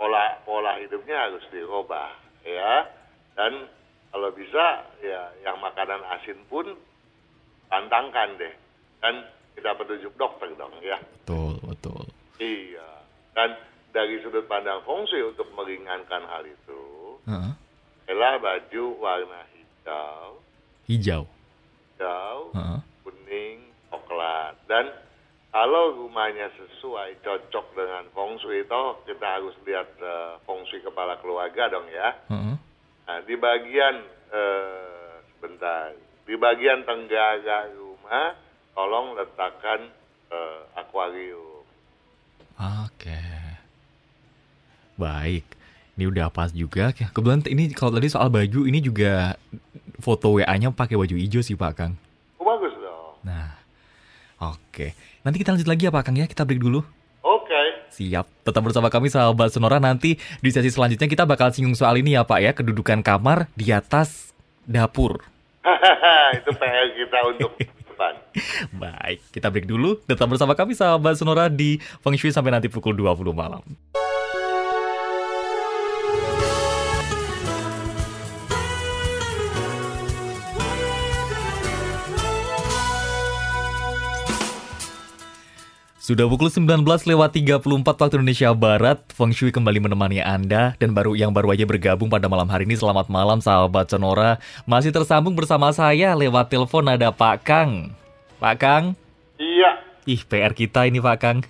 pola 0.00 0.40
pola 0.48 0.80
hidupnya 0.80 1.28
harus 1.28 1.44
dirubah 1.52 2.16
ya. 2.40 2.88
Dan 3.36 3.68
kalau 4.08 4.32
bisa 4.32 4.88
ya 5.04 5.28
yang 5.44 5.60
makanan 5.60 6.00
asin 6.16 6.40
pun 6.48 6.72
pantangkan 7.68 8.40
deh. 8.40 8.54
Dan 9.04 9.28
tidak 9.52 9.76
petunjuk 9.84 10.16
dokter 10.16 10.48
dong 10.56 10.72
ya. 10.80 10.96
Betul 11.20 11.60
betul. 11.68 12.04
Iya. 12.40 13.04
Dan 13.36 13.52
dari 13.92 14.16
sudut 14.24 14.48
pandang 14.48 14.80
feng 14.88 15.04
shui 15.04 15.20
untuk 15.20 15.50
meringankan 15.52 16.24
hal 16.30 16.46
itu, 16.46 17.18
adalah 18.06 18.38
baju 18.38 18.84
warna 18.98 19.42
hijau, 19.54 20.38
Hijau. 20.86 21.22
hijau, 21.98 22.38
Heeh. 22.54 22.80
kuning, 23.06 23.58
coklat. 23.90 24.54
Dan 24.70 24.90
kalau 25.50 26.06
rumahnya 26.06 26.46
sesuai, 26.54 27.26
cocok 27.26 27.66
dengan 27.74 28.06
feng 28.14 28.38
shui, 28.38 28.62
toh 28.70 29.02
kita 29.02 29.26
harus 29.38 29.54
lihat 29.66 29.90
eh, 29.98 30.32
feng 30.46 30.62
shui 30.70 30.78
kepala 30.78 31.18
keluarga 31.18 31.66
dong 31.66 31.90
ya. 31.90 32.14
Heeh. 32.30 32.54
Nah, 33.10 33.18
di 33.26 33.34
bagian, 33.34 33.94
eh, 34.30 35.14
sebentar, 35.34 35.90
di 36.22 36.34
bagian 36.38 36.86
tenggara 36.86 37.66
rumah, 37.74 38.38
tolong 38.78 39.18
letakkan 39.18 39.90
eh, 40.30 40.78
akuarium. 40.78 41.66
Oke. 42.86 43.22
Baik. 44.94 45.44
Ini 45.98 46.06
udah 46.06 46.30
pas 46.30 46.54
juga. 46.54 46.94
Kebetulan 46.94 47.42
ini 47.50 47.74
kalau 47.74 47.98
tadi 47.98 48.06
soal 48.06 48.30
baju 48.30 48.70
ini 48.70 48.78
juga 48.78 49.34
foto 49.98 50.38
WA-nya 50.38 50.70
pakai 50.70 50.94
baju 50.94 51.16
hijau 51.18 51.42
sih 51.42 51.58
Pak 51.58 51.72
Kang. 51.74 51.92
Oh, 52.38 52.46
bagus 52.46 52.72
dong. 52.78 53.18
Nah. 53.26 53.58
Oke. 54.40 54.96
Nanti 55.20 55.36
kita 55.40 55.52
lanjut 55.52 55.68
lagi 55.68 55.82
ya 55.88 55.92
Pak 55.92 56.02
Kang 56.06 56.16
ya. 56.16 56.26
Kita 56.28 56.48
break 56.48 56.60
dulu. 56.60 56.80
Oke. 57.20 57.62
Siap. 57.92 58.26
Tetap 58.46 58.62
bersama 58.64 58.88
kami 58.88 59.12
sahabat 59.12 59.52
Sonora 59.52 59.76
nanti 59.76 60.16
di 60.40 60.50
sesi 60.52 60.72
selanjutnya 60.72 61.08
kita 61.08 61.28
bakal 61.28 61.52
singgung 61.52 61.76
soal 61.76 62.00
ini 62.00 62.16
ya 62.16 62.24
Pak 62.24 62.40
ya. 62.40 62.52
Kedudukan 62.56 63.04
kamar 63.04 63.52
di 63.52 63.68
atas 63.70 64.32
dapur. 64.64 65.20
itu 66.40 66.50
PR 66.56 66.86
kita 66.96 67.18
untuk 67.28 67.52
depan. 68.00 68.14
Baik, 68.80 69.20
kita 69.28 69.52
break 69.52 69.68
dulu. 69.68 70.00
Tetap 70.08 70.24
bersama 70.24 70.56
kami 70.56 70.72
sahabat 70.72 71.20
Sonora 71.20 71.52
di 71.52 71.76
Feng 72.00 72.16
Shui 72.16 72.32
sampai 72.32 72.56
nanti 72.56 72.72
pukul 72.72 72.96
20 72.96 73.36
malam. 73.36 73.60
Sudah 86.10 86.26
pukul 86.26 86.50
19 86.50 86.82
lewat 86.82 87.38
34 87.38 87.86
waktu 87.86 88.18
Indonesia 88.18 88.50
Barat, 88.50 88.98
Feng 89.14 89.30
Shui 89.30 89.54
kembali 89.54 89.78
menemani 89.78 90.18
Anda 90.18 90.74
dan 90.74 90.90
baru 90.90 91.14
yang 91.14 91.30
baru 91.30 91.54
aja 91.54 91.62
bergabung 91.62 92.10
pada 92.10 92.26
malam 92.26 92.50
hari 92.50 92.66
ini 92.66 92.74
selamat 92.74 93.06
malam 93.06 93.38
sahabat 93.38 93.86
Sonora. 93.86 94.42
Masih 94.66 94.90
tersambung 94.90 95.38
bersama 95.38 95.70
saya 95.70 96.18
lewat 96.18 96.50
telepon 96.50 96.82
ada 96.90 97.14
Pak 97.14 97.46
Kang. 97.46 97.94
Pak 98.42 98.56
Kang, 98.58 98.98
Iya. 99.38 99.86
ih 100.02 100.18
PR 100.26 100.50
kita 100.50 100.90
ini 100.90 100.98
Pak 100.98 101.16
Kang. 101.22 101.46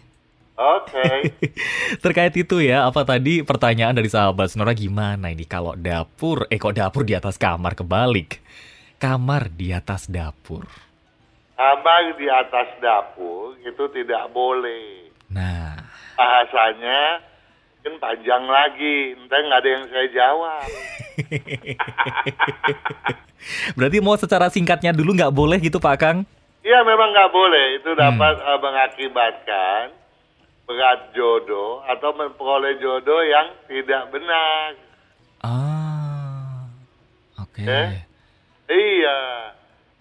Oke. 0.60 1.32
Terkait 2.04 2.36
itu 2.36 2.60
ya, 2.60 2.84
apa 2.84 3.08
tadi 3.08 3.40
pertanyaan 3.40 3.96
dari 3.96 4.12
sahabat 4.12 4.52
Sonora 4.52 4.76
gimana 4.76 5.32
ini 5.32 5.48
kalau 5.48 5.72
dapur, 5.72 6.44
eh 6.52 6.60
kok 6.60 6.76
dapur 6.76 7.08
di 7.08 7.16
atas 7.16 7.40
kamar 7.40 7.72
kebalik. 7.72 8.44
Kamar 9.00 9.48
di 9.48 9.72
atas 9.72 10.04
dapur. 10.04 10.89
Kamar 11.60 12.16
di 12.16 12.24
atas 12.24 12.72
dapur 12.80 13.52
itu 13.60 13.84
tidak 13.92 14.32
boleh. 14.32 15.12
Nah, 15.28 15.76
Bahasanya 16.16 17.20
mungkin 17.76 18.00
panjang 18.00 18.48
lagi. 18.48 19.12
Entah 19.12 19.44
nggak 19.44 19.60
ada 19.60 19.68
yang 19.68 19.84
saya 19.92 20.06
jawab. 20.08 20.68
berarti 23.76 24.00
mau 24.00 24.16
secara 24.16 24.48
singkatnya 24.48 24.96
dulu 24.96 25.12
nggak 25.12 25.36
boleh 25.36 25.60
gitu 25.60 25.76
Pak 25.76 25.96
Kang? 26.00 26.24
Iya 26.64 26.80
memang 26.80 27.12
nggak 27.12 27.28
boleh. 27.28 27.76
Itu 27.76 27.92
dapat 27.92 28.40
eh, 28.40 28.58
mengakibatkan 28.64 29.92
berat 30.64 31.12
jodoh 31.12 31.84
atau 31.84 32.16
memperoleh 32.16 32.80
jodoh 32.80 33.20
yang 33.20 33.52
tidak 33.68 34.08
benar. 34.08 34.80
Ah, 35.44 36.72
oke. 37.36 37.68
Eh? 37.68 38.00
Iya. 38.64 39.59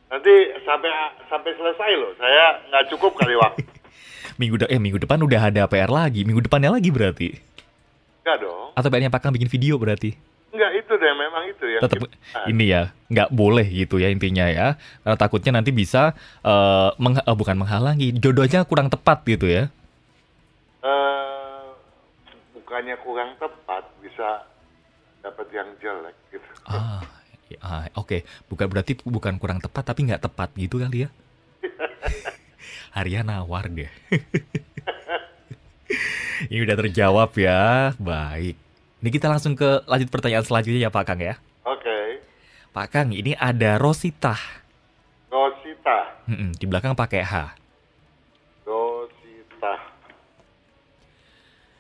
Nanti 0.10 0.34
sampai 0.62 0.90
sampai 1.26 1.52
selesai 1.54 1.92
loh. 1.96 2.12
Saya 2.16 2.66
nggak 2.68 2.86
cukup 2.90 3.14
kali 3.16 3.36
waktu. 3.36 3.62
Minggu 4.40 4.56
de 4.58 4.66
eh 4.66 4.78
minggu 4.78 4.98
depan 4.98 5.20
udah 5.20 5.42
ada 5.46 5.68
PR 5.68 5.88
lagi, 5.88 6.24
minggu 6.24 6.42
depannya 6.42 6.72
lagi 6.72 6.90
berarti. 6.90 7.30
Enggak 8.20 8.38
dong. 8.42 8.72
Atau 8.72 8.88
PR-nya 8.88 9.08
Pak 9.08 9.20
Kang 9.20 9.32
bikin 9.32 9.48
video 9.48 9.76
berarti. 9.76 10.16
Enggak 10.50 10.72
itu 10.76 10.94
deh 10.96 11.14
memang 11.14 11.44
itu 11.46 11.66
ya. 11.68 11.80
tetap 11.80 12.10
ini 12.46 12.66
ya 12.68 12.90
nggak 13.06 13.30
boleh 13.30 13.62
gitu 13.66 13.98
ya 13.98 14.08
intinya 14.08 14.46
ya 14.46 14.68
karena 15.00 15.14
takutnya 15.16 15.52
nanti 15.54 15.70
bisa 15.70 16.18
eh, 16.40 16.90
meng- 16.96 17.20
eh, 17.20 17.36
bukan 17.36 17.54
menghalangi 17.56 18.10
jodohnya 18.14 18.64
kurang 18.64 18.88
tepat 18.88 19.22
gitu 19.24 19.46
ya 19.46 19.70
Eh, 20.80 21.64
bukannya 22.56 22.96
kurang 22.98 23.36
tepat 23.36 23.84
bisa 24.00 24.48
dapat 25.20 25.48
yang 25.52 25.68
jelek 25.78 26.16
gitu. 26.32 26.50
ah, 26.66 27.04
ah, 27.58 27.90
oke 27.98 28.22
bukan 28.46 28.70
berarti 28.70 28.94
bukan 29.02 29.42
kurang 29.42 29.58
tepat 29.58 29.90
tapi 29.90 30.06
nggak 30.06 30.30
tepat 30.30 30.54
gitu 30.54 30.78
kali 30.78 31.06
ya 31.06 31.10
Harian 32.96 33.30
nawar 33.30 33.70
deh. 33.70 33.92
Ini 36.50 36.66
udah 36.66 36.76
terjawab 36.80 37.36
ya. 37.38 37.94
Baik. 38.00 38.56
Ini 39.00 39.10
kita 39.12 39.32
langsung 39.32 39.56
ke 39.56 39.84
lanjut 39.86 40.10
pertanyaan 40.12 40.44
selanjutnya 40.44 40.88
ya 40.88 40.92
Pak 40.92 41.04
Kang 41.08 41.22
ya. 41.22 41.40
Oke. 41.64 42.20
Pak 42.70 42.88
Kang, 42.92 43.10
ini 43.16 43.34
ada 43.34 43.80
Rosita. 43.80 44.36
Rosita. 45.32 46.20
Di 46.30 46.66
belakang 46.68 46.94
pakai 46.94 47.24
H. 47.24 47.34
Rosita. 48.68 49.74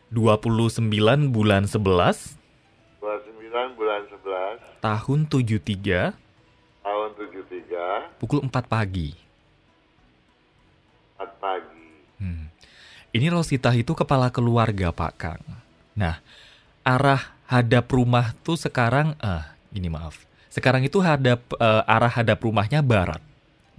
29 0.09 1.29
bulan 1.29 1.29
11 1.29 1.29
29 1.29 1.35
bulan 1.35 1.69
11 1.69 2.38
tahun 4.79 5.27
73 5.27 6.15
tahun 6.83 7.09
73 7.15 8.19
pukul 8.19 8.39
4 8.43 8.51
pagi. 8.65 9.15
4 11.19 11.43
pagi. 11.43 11.87
Hmm. 12.19 12.47
Ini 13.11 13.27
Rosita 13.31 13.71
itu 13.75 13.91
kepala 13.95 14.31
keluarga 14.31 14.91
Pak 14.91 15.13
Kang. 15.19 15.43
Nah, 15.95 16.19
arah 16.83 17.35
hadap 17.47 17.91
rumah 17.91 18.31
tuh 18.41 18.55
sekarang, 18.55 19.15
ah, 19.19 19.53
ini 19.75 19.91
maaf. 19.91 20.23
Sekarang 20.49 20.81
itu 20.81 20.97
hadap 20.99 21.45
eh, 21.55 21.83
arah 21.85 22.11
hadap 22.11 22.41
rumahnya 22.41 22.81
barat. 22.81 23.21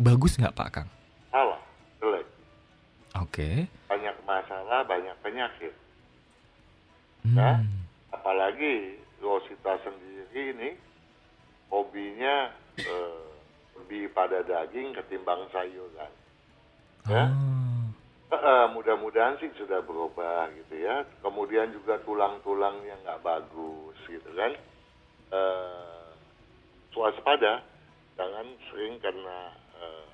Bagus 0.00 0.38
nggak 0.38 0.54
Pak 0.54 0.68
Kang? 0.70 0.88
Salah. 1.28 1.60
Jelek. 2.00 2.26
Oke. 3.20 3.68
Banyak 3.90 4.16
masalah, 4.24 4.86
banyak 4.86 5.16
penyakit. 5.20 5.74
Hmm. 7.26 7.36
Ya. 7.36 7.52
Apalagi 8.14 8.96
Rosita 9.20 9.76
sendiri 9.84 10.56
ini 10.56 10.70
hobinya 11.70 12.50
eh, 12.76 13.26
lebih 13.78 14.12
pada 14.12 14.42
daging 14.44 14.92
ketimbang 14.92 15.46
sayuran. 15.54 16.12
Ya. 17.09 17.24
Eh, 18.30 18.66
mudah-mudahan 18.70 19.40
sih 19.42 19.50
sudah 19.59 19.83
berubah 19.83 20.50
gitu 20.54 20.78
ya. 20.85 21.02
Kemudian 21.24 21.74
juga 21.74 21.98
tulang-tulangnya 22.06 22.94
nggak 23.02 23.22
bagus 23.26 23.96
gitu 24.06 24.30
kan. 24.37 24.54
Eh, 25.30 26.06
waspada, 26.94 27.62
jangan 28.18 28.46
sering 28.70 28.98
karena 29.02 29.38
eh, 29.78 30.11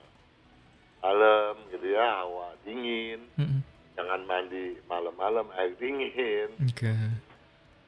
malam 1.05 1.55
gitu 1.73 1.87
ya, 1.92 2.25
hawa 2.25 2.57
dingin. 2.64 3.21
Mm-mm. 3.37 3.61
Jangan 3.97 4.29
mandi 4.29 4.77
malam-malam 4.88 5.49
air 5.57 5.73
dingin. 5.81 6.53
Oke. 6.57 6.92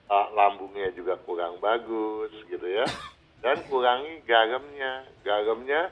Ah, 0.09 0.29
lambungnya 0.33 0.89
juga 0.97 1.21
kurang 1.25 1.61
bagus 1.61 2.33
gitu 2.49 2.65
ya. 2.65 2.89
Dan 3.39 3.57
kurangi 3.71 4.23
garamnya. 4.27 5.07
Garamnya 5.23 5.91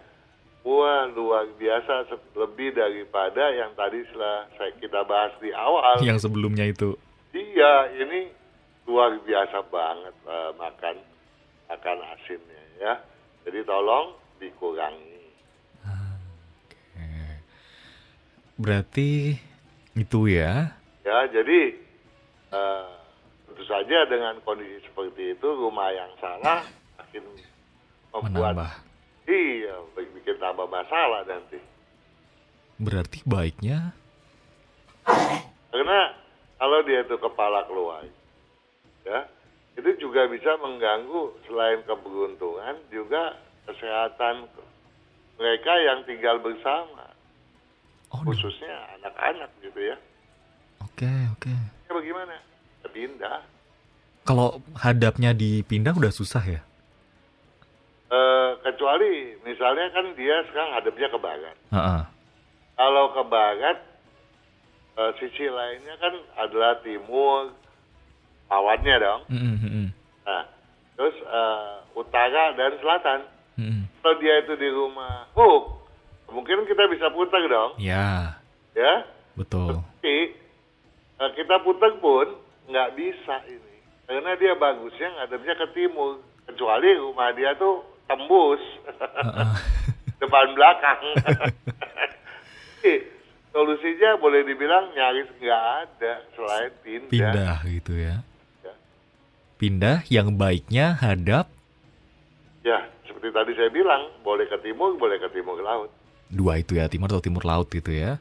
wah 0.66 1.06
luar 1.06 1.46
biasa 1.54 2.10
lebih 2.34 2.74
daripada 2.74 3.54
yang 3.54 3.70
tadi 3.78 4.02
setelah 4.10 4.50
saya 4.58 4.72
kita 4.82 5.00
bahas 5.06 5.32
di 5.38 5.54
awal. 5.54 6.02
Yang 6.02 6.26
sebelumnya 6.26 6.66
itu. 6.66 6.98
Iya, 7.30 7.94
ini 8.02 8.34
luar 8.86 9.18
biasa 9.22 9.62
banget 9.70 10.14
eh, 10.26 10.50
makan 10.58 10.96
makan 11.70 11.98
asinnya 12.18 12.62
ya. 12.82 12.94
Jadi 13.46 13.62
tolong 13.62 14.18
dikurangi. 14.42 15.14
Berarti 18.56 19.36
itu 19.92 20.20
ya. 20.32 20.72
Ya, 21.04 21.18
jadi 21.28 21.76
eh, 22.50 22.88
tentu 23.46 23.62
saja 23.68 24.08
dengan 24.08 24.40
kondisi 24.42 24.80
seperti 24.88 25.36
itu 25.36 25.48
rumah 25.54 25.92
yang 25.92 26.08
salah 26.18 26.64
makin 27.20 27.44
membuat 28.12 28.54
Menambah. 28.56 28.72
iya 29.28 29.74
bikin 29.96 30.36
tambah 30.38 30.66
masalah 30.68 31.22
nanti. 31.26 31.58
Berarti 32.76 33.24
baiknya 33.24 33.92
Karena 35.72 36.12
kalau 36.56 36.80
dia 36.88 37.04
itu 37.04 37.16
kepala 37.20 37.62
keluarga, 37.68 38.08
ya 39.04 39.20
itu 39.76 39.90
juga 40.00 40.24
bisa 40.26 40.56
mengganggu 40.56 41.36
selain 41.44 41.84
keberuntungan 41.84 42.80
juga 42.88 43.36
kesehatan 43.68 44.48
mereka 45.36 45.72
yang 45.84 46.00
tinggal 46.08 46.40
bersama, 46.40 47.12
Oh, 48.08 48.24
khususnya 48.24 48.72
anak-anak 48.96 49.50
gitu 49.60 49.80
ya. 49.84 49.96
Oke, 50.80 51.10
oke. 51.36 51.52
Ya 51.86 51.92
bagaimana? 51.92 52.34
Pindah. 52.88 53.42
Kalau 54.24 54.62
hadapnya 54.72 55.36
dipindah 55.36 55.92
udah 55.92 56.14
susah 56.14 56.40
ya? 56.40 56.60
Eh, 58.06 58.50
kecuali 58.62 59.34
misalnya 59.42 59.90
kan 59.90 60.14
dia 60.14 60.46
sekarang 60.46 60.78
hadapnya 60.78 61.08
ke 61.10 61.18
barat. 61.18 61.56
Heeh. 61.74 62.02
Kalau 62.76 63.10
ke 63.10 63.22
barat, 63.26 63.78
eh, 64.94 65.10
sisi 65.18 65.50
lainnya 65.50 65.98
kan 65.98 66.14
adalah 66.38 66.78
timur, 66.80 67.50
awannya 68.46 68.96
dong. 68.96 69.22
Mm-mm, 69.26 69.56
mm-mm, 69.58 69.86
Nah, 70.22 70.42
terus 70.94 71.16
eh, 71.18 71.74
utara 71.94 72.54
dan 72.54 72.78
selatan. 72.78 73.20
mm-mm. 73.58 73.82
Kalau 73.98 74.22
dia 74.22 74.38
itu 74.38 74.54
di 74.54 74.70
rumah 74.70 75.26
Hook, 75.34 75.82
mungkin 76.30 76.62
kita 76.62 76.86
bisa 76.86 77.10
putar 77.10 77.42
dong, 77.42 77.74
Ya, 77.76 78.38
ya. 78.70 79.02
betul. 79.34 79.82
Tapi 79.82 80.30
eh, 81.18 81.30
kita 81.34 81.58
putar 81.60 81.98
pun 81.98 82.38
nggak 82.70 82.94
bisa 82.94 83.42
ini, 83.50 83.76
karena 84.06 84.30
dia 84.38 84.54
bagusnya 84.54 85.10
ngadepnya 85.10 85.58
ke 85.58 85.66
timur. 85.74 86.22
Kecuali 86.46 86.94
rumah 86.94 87.34
dia 87.34 87.58
tuh 87.58 87.82
tembus 88.06 88.62
Heeh. 88.96 89.52
depan 90.22 90.46
belakang. 90.54 91.00
Solusinya 93.52 94.20
boleh 94.20 94.44
dibilang 94.44 94.92
nyaris 94.92 95.32
nggak 95.40 95.62
ada 95.80 96.12
selain 96.36 96.72
pindah. 96.84 97.08
Pindah 97.08 97.56
gitu 97.64 97.92
ya. 97.96 98.16
Ya. 98.60 98.74
Pindah 99.56 99.96
yang 100.08 100.36
baiknya 100.36 100.92
hadap 101.00 101.48
Ya, 102.60 102.82
seperti 103.06 103.30
tadi 103.30 103.54
saya 103.54 103.70
bilang, 103.70 104.10
boleh 104.26 104.42
ke 104.44 104.58
timur, 104.58 104.98
boleh 104.98 105.22
ke 105.22 105.30
timur 105.30 105.54
laut. 105.62 105.86
dua 106.26 106.58
itu 106.58 106.74
ya, 106.74 106.90
timur 106.90 107.06
atau 107.06 107.22
timur 107.22 107.46
laut 107.46 107.70
gitu 107.70 107.94
ya. 107.94 108.18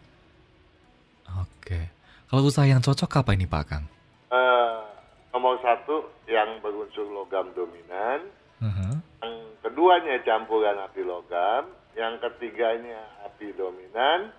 Oke. 1.42 1.90
Kalau 2.30 2.46
usaha 2.46 2.62
yang 2.62 2.78
cocok 2.78 3.26
apa 3.26 3.34
ini 3.34 3.50
Pak 3.50 3.64
Kang? 3.66 3.90
Eh, 4.30 4.78
nomor 5.34 5.58
satu 5.66 6.14
yang 6.30 6.62
berunsur 6.62 7.10
logam 7.10 7.50
dominan, 7.58 8.22
Heeh. 8.62 8.94
yang 9.26 9.34
keduanya 9.66 10.22
campuran 10.22 10.78
api 10.78 11.02
logam, 11.02 11.66
yang 11.98 12.22
ketiganya 12.22 13.02
api 13.26 13.50
dominan, 13.58 14.30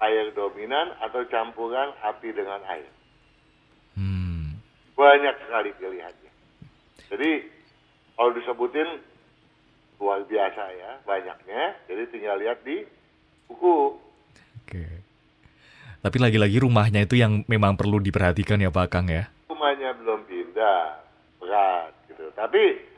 air 0.00 0.32
dominan 0.32 0.96
atau 1.04 1.20
campuran 1.28 1.92
api 2.00 2.32
dengan 2.32 2.64
air. 2.72 2.88
Hmm. 3.92 4.56
Banyak 4.96 5.36
sekali 5.44 5.70
pilihannya. 5.76 6.32
Jadi 7.12 7.30
kalau 8.16 8.32
disebutin 8.32 8.88
luar 10.00 10.24
biasa 10.24 10.62
ya 10.80 10.90
banyaknya. 11.04 11.62
Jadi 11.84 12.02
tinggal 12.08 12.40
lihat 12.40 12.64
di 12.64 12.88
buku. 13.50 14.00
Oke. 14.64 14.84
Tapi 16.04 16.16
lagi-lagi 16.20 16.56
rumahnya 16.60 17.04
itu 17.04 17.20
yang 17.20 17.44
memang 17.48 17.76
perlu 17.76 18.00
diperhatikan 18.00 18.60
ya 18.60 18.72
Pak 18.72 18.88
Kang 18.88 19.08
ya. 19.08 19.28
Rumahnya 19.48 19.96
belum 20.00 20.24
pindah, 20.28 21.00
berat 21.40 21.92
gitu. 22.12 22.28
Tapi 22.36 22.93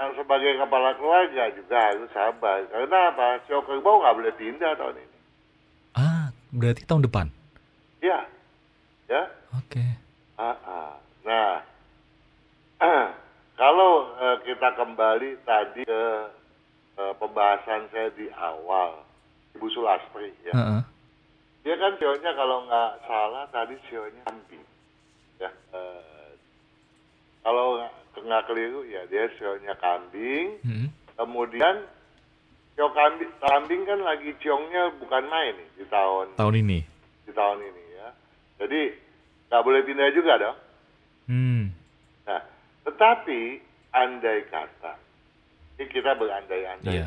yang 0.00 0.16
sebagai 0.16 0.56
kepala 0.56 0.96
keluarga 0.96 1.52
juga 1.52 1.76
harus 1.76 2.08
sabar. 2.16 2.64
Karena 2.72 3.12
apa? 3.12 3.44
Sio 3.44 3.60
kerbau 3.60 4.00
nggak 4.00 4.16
boleh 4.16 4.32
pindah 4.32 4.72
tahun 4.80 4.96
ini. 4.96 5.18
Ah, 5.92 6.32
berarti 6.56 6.88
tahun 6.88 7.04
depan. 7.04 7.28
Ya, 8.00 8.24
ya. 9.12 9.28
Oke. 9.60 9.84
Ah, 10.40 10.56
ah. 10.64 10.96
Nah, 11.20 11.60
kalau 13.60 14.08
eh, 14.16 14.36
kita 14.48 14.72
kembali 14.72 15.44
tadi 15.44 15.84
ke 15.84 16.04
eh, 16.96 17.14
pembahasan 17.20 17.92
saya 17.92 18.08
di 18.16 18.32
awal, 18.32 19.04
Ibu 19.52 19.68
Sulastri 19.68 20.32
ya. 20.48 20.56
Heeh. 20.56 20.82
Dia 21.60 21.76
kan 21.76 21.92
sionya 22.00 22.32
kalau 22.32 22.64
nggak 22.64 23.04
salah 23.04 23.44
tadi 23.52 23.76
sionya 23.92 24.24
kambing. 24.24 24.64
Ya. 25.36 25.52
eh, 25.76 26.32
kalau 27.44 27.84
nggak- 28.16 28.46
keliru 28.46 28.82
ya 28.86 29.06
dia 29.06 29.30
sionya 29.38 29.74
kambing. 29.78 30.58
Mm-mm. 30.62 30.88
Kemudian 31.14 31.84
sio 32.74 32.88
kambing, 32.90 33.30
kambing 33.38 33.82
kan 33.84 34.00
lagi 34.00 34.32
ciongnya 34.40 34.94
bukan 34.96 35.24
main 35.28 35.54
nih 35.54 35.68
di 35.76 35.84
tahun 35.86 36.34
Tahun 36.34 36.54
ini. 36.56 36.80
di 37.28 37.32
tahun 37.32 37.58
ini 37.60 37.84
ya. 37.94 38.08
Jadi 38.58 38.80
nggak 39.48 39.62
boleh 39.62 39.80
pindah 39.84 40.08
juga 40.10 40.32
dong. 40.38 40.58
Hmm. 41.30 41.64
Nah, 42.26 42.40
tetapi 42.86 43.60
andai 43.90 44.46
kata, 44.48 44.94
ini 45.78 45.86
kita 45.86 46.14
berandai-andai. 46.14 47.02
Iya. 47.02 47.06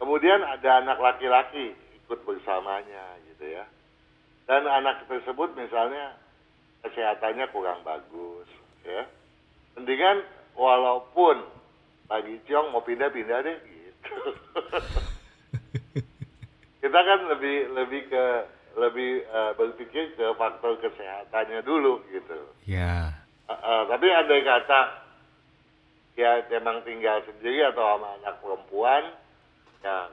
Kemudian 0.00 0.40
ada 0.40 0.80
anak 0.80 0.96
laki-laki 0.96 1.76
ikut 1.96 2.20
bersamanya 2.24 3.20
gitu 3.28 3.44
ya. 3.52 3.64
Dan 4.48 4.64
anak 4.66 5.04
tersebut 5.06 5.52
misalnya 5.54 6.16
kesehatannya 6.82 7.46
kurang 7.52 7.84
bagus 7.84 8.48
ya. 8.82 9.04
Mendingan 9.78 10.26
walaupun 10.58 11.46
lagi 12.10 12.42
ciong 12.50 12.74
mau 12.74 12.82
pindah-pindah 12.82 13.38
deh 13.46 13.58
gitu. 13.70 14.18
kita 16.82 16.98
kan 16.98 17.20
lebih 17.30 17.70
lebih 17.70 18.02
ke 18.10 18.24
lebih 18.78 19.26
uh, 19.30 19.52
berpikir 19.54 20.14
ke 20.18 20.26
faktor 20.34 20.78
kesehatannya 20.82 21.62
dulu 21.62 22.02
gitu. 22.10 22.38
Ya. 22.66 23.14
Uh, 23.46 23.52
uh, 23.54 23.80
tapi 23.90 24.10
ada 24.10 24.34
kata 24.42 24.80
ya 26.18 26.42
memang 26.50 26.82
tinggal 26.82 27.22
sendiri 27.24 27.64
atau 27.70 27.82
sama 27.96 28.18
anak 28.20 28.34
perempuan 28.42 29.02
yang 29.80 30.10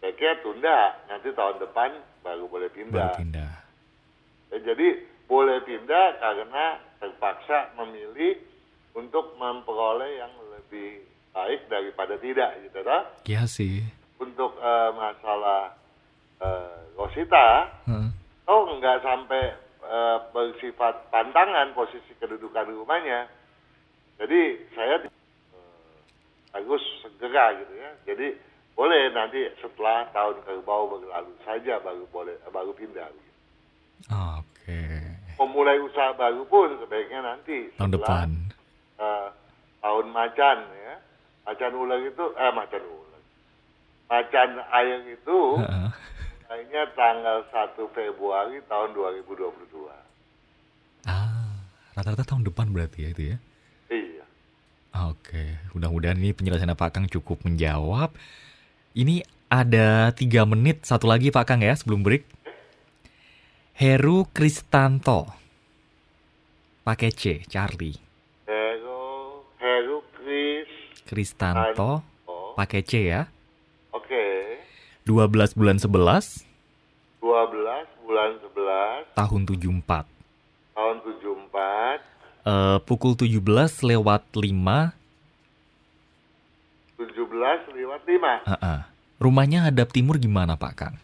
kayaknya 0.00 0.32
tunda 0.42 0.78
nanti 1.06 1.28
tahun 1.32 1.56
depan 1.60 1.90
baru 2.24 2.44
boleh 2.48 2.70
pindah. 2.72 3.12
Baru 3.12 3.20
pindah. 3.20 3.52
Ya, 4.52 4.58
jadi 4.72 4.88
boleh 5.28 5.58
pindah 5.64 6.06
karena 6.20 6.64
terpaksa 7.00 7.72
memilih 7.80 8.40
untuk 8.94 9.34
memperoleh 9.36 10.22
yang 10.22 10.32
lebih 10.54 11.02
baik 11.34 11.66
daripada 11.66 12.14
tidak 12.22 12.50
gitu 12.62 12.78
toh. 12.86 13.02
Iya 13.26 13.42
sih. 13.50 13.82
Untuk 14.22 14.54
uh, 14.62 14.94
masalah 14.94 15.74
uh, 16.38 16.78
Rosita, 16.94 17.68
Heeh. 17.90 18.08
oh 18.46 18.62
nggak 18.78 19.02
sampai 19.02 19.58
uh, 19.82 20.22
bersifat 20.30 21.10
pantangan 21.10 21.74
posisi 21.74 22.14
kedudukan 22.22 22.70
rumahnya. 22.70 23.26
Jadi 24.22 24.62
saya 24.78 25.02
uh, 25.02 25.94
harus 26.54 26.82
segera 27.02 27.58
gitu 27.58 27.74
ya. 27.74 27.90
Jadi 28.06 28.38
boleh 28.78 29.10
nanti 29.10 29.42
setelah 29.58 30.06
tahun 30.14 30.38
kerbau 30.46 30.86
berlalu 30.98 31.34
saja 31.42 31.82
baru 31.82 32.06
boleh 32.14 32.38
baru 32.50 32.70
pindah. 32.78 33.10
Oke. 34.38 34.82
Memulai 35.34 35.82
usaha 35.82 36.14
baru 36.14 36.46
pun 36.46 36.78
sebaiknya 36.78 37.26
nanti 37.26 37.74
Tahun 37.74 37.90
depan. 37.90 38.43
Uh, 39.00 39.28
tahun 39.80 40.06
macan 40.10 40.58
ya. 40.64 40.94
Macan 41.44 41.72
ular 41.76 42.00
itu 42.00 42.24
eh 42.34 42.52
macan 42.52 42.82
ular. 42.82 43.22
Macan 44.08 44.50
air 44.72 45.00
itu 45.08 45.38
kayaknya 46.48 46.82
tanggal 46.94 47.38
1 47.50 47.96
Februari 47.96 48.62
tahun 48.70 48.94
2022. 48.94 49.50
Ah, 51.04 51.60
rata-rata 51.98 52.24
tahun 52.24 52.46
depan 52.46 52.70
berarti 52.70 53.04
ya 53.04 53.08
itu 53.12 53.22
ya. 53.34 53.36
Iya. 53.90 54.24
Oke, 55.10 55.58
mudah-mudahan 55.74 56.16
ini 56.16 56.30
penjelasannya 56.30 56.78
Pak 56.78 56.90
Kang 56.94 57.06
cukup 57.10 57.42
menjawab. 57.42 58.14
Ini 58.94 59.26
ada 59.50 60.14
tiga 60.14 60.46
menit, 60.46 60.86
satu 60.86 61.10
lagi 61.10 61.34
Pak 61.34 61.44
Kang 61.50 61.60
ya 61.60 61.74
sebelum 61.74 62.06
break. 62.06 62.24
Heru 63.74 64.30
Kristanto. 64.30 65.26
Pakai 66.86 67.10
C, 67.10 67.42
Charlie. 67.50 67.98
Heru, 68.46 69.42
Heru 69.58 69.98
Kris. 70.14 70.70
Kristanto, 71.14 72.02
pakai 72.58 72.82
C 72.82 73.06
ya. 73.06 73.30
Oke. 73.94 74.58
12 75.06 75.54
bulan 75.54 75.78
11, 75.78 76.42
12 77.22 77.86
bulan 78.02 78.30
11 78.42 79.14
tahun 79.14 79.40
74. 79.46 80.10
tahun 80.74 80.96
74 81.06 82.02
Eh, 82.44 82.78
pukul 82.84 83.16
17 83.16 83.80
lewat 83.80 84.26
5. 84.36 84.92
17 87.00 87.72
lewat 87.72 88.00
5. 88.04 88.44
Heeh. 88.44 88.78
Rumahnya 89.16 89.64
hadap 89.64 89.88
timur 89.94 90.20
gimana 90.20 90.52
Pak 90.52 90.72
Kang? 90.76 90.96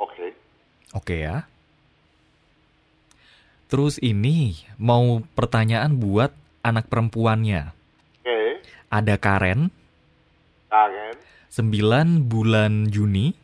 Oke. 0.00 0.32
Oke 0.96 1.20
ya. 1.20 1.44
Terus 3.68 4.00
ini 4.00 4.56
mau 4.80 5.20
pertanyaan 5.36 5.92
buat 5.92 6.32
anak 6.62 6.86
perempuannya. 6.86 7.74
Oke. 8.22 8.62
Ada 8.92 9.18
Karen, 9.18 9.70
Karen 10.70 11.16
9 11.52 12.32
bulan 12.32 12.88
Juni 12.88 13.36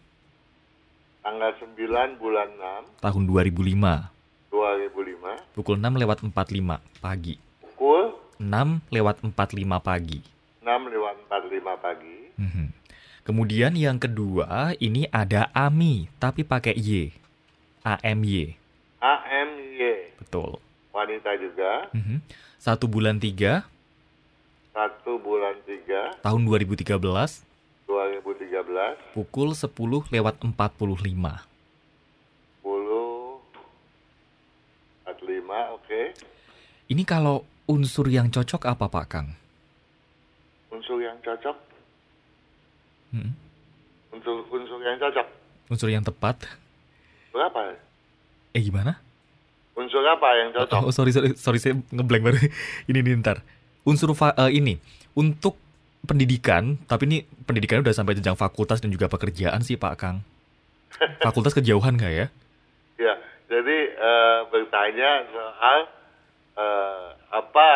tanggal 1.21 1.53
9 1.61 2.17
bulan 2.17 2.49
6 2.97 3.05
tahun 3.05 3.23
2005. 3.29 4.09
2005 4.49 5.53
Pukul 5.53 5.77
6 5.77 6.01
lewat 6.01 6.25
45 6.25 6.81
pagi. 7.05 7.37
pukul 7.61 8.17
6 8.41 8.81
lewat 8.89 9.21
45 9.21 9.77
pagi. 9.83 10.25
6 10.65 10.89
lewat 10.89 11.15
45 11.29 11.75
pagi. 11.77 12.19
Mhm. 12.39 12.67
Kemudian 13.29 13.77
yang 13.77 14.01
kedua 14.01 14.73
ini 14.81 15.05
ada 15.13 15.53
Ami 15.53 16.09
tapi 16.17 16.49
pakai 16.49 16.73
Y. 16.81 17.13
AMY. 17.85 18.57
AMY 19.05 20.17
Betul. 20.17 20.61
Wanita 20.91 21.31
juga 21.37 21.89
Mhm. 21.93 22.19
Satu 22.59 22.91
bulan 22.91 23.17
3 23.17 23.63
1 24.75 25.19
bulan 25.19 25.55
3 25.63 26.19
tahun 26.21 26.43
2013 26.45 27.43
2013 27.87 28.95
pukul 29.13 29.55
10 29.55 30.07
lewat 30.11 30.35
45. 30.43 31.43
10 32.63 33.41
45 35.05 35.75
oke. 35.75 36.01
Ini 36.89 37.03
kalau 37.05 37.43
unsur 37.65 38.09
yang 38.09 38.29
cocok 38.29 38.65
apa 38.65 38.87
Pak 38.89 39.07
Kang? 39.09 39.29
Unsur 40.69 41.01
yang 41.01 41.17
cocok, 41.21 41.57
Mhm. 43.13 43.33
unsur 44.13 44.37
unsur 44.49 44.79
yang 44.81 45.01
cocok. 45.01 45.27
Unsur 45.69 45.89
yang 45.89 46.05
tepat? 46.05 46.45
Berapa? 47.33 47.77
Eh 48.53 48.63
gimana? 48.63 49.01
Unsur 49.79 50.03
apa 50.03 50.29
yang 50.43 50.49
cocok? 50.51 50.81
Oh 50.83 50.91
sorry 50.91 51.15
sorry 51.15 51.39
sorry 51.39 51.63
saya 51.63 51.79
ngeblank 51.95 52.23
baru. 52.27 52.39
ini 52.91 52.99
nih 52.99 53.23
ntar. 53.23 53.47
Unsur 53.87 54.11
eh, 54.11 54.51
ini 54.51 54.75
untuk 55.15 55.55
pendidikan, 56.03 56.83
tapi 56.91 57.07
ini 57.07 57.19
pendidikannya 57.47 57.87
udah 57.87 57.95
sampai 57.95 58.19
jenjang 58.19 58.35
fakultas 58.35 58.83
dan 58.83 58.91
juga 58.91 59.07
pekerjaan 59.07 59.63
sih 59.63 59.79
Pak 59.79 59.95
Kang. 59.95 60.27
Fakultas 61.27 61.55
kejauhan 61.55 61.95
nggak 61.95 62.13
ya? 62.13 62.27
Ya, 62.99 63.15
jadi 63.47 63.79
eh, 63.95 64.39
bertanya 64.51 65.23
soal 65.31 65.79
eh, 66.59 67.09
apa 67.31 67.69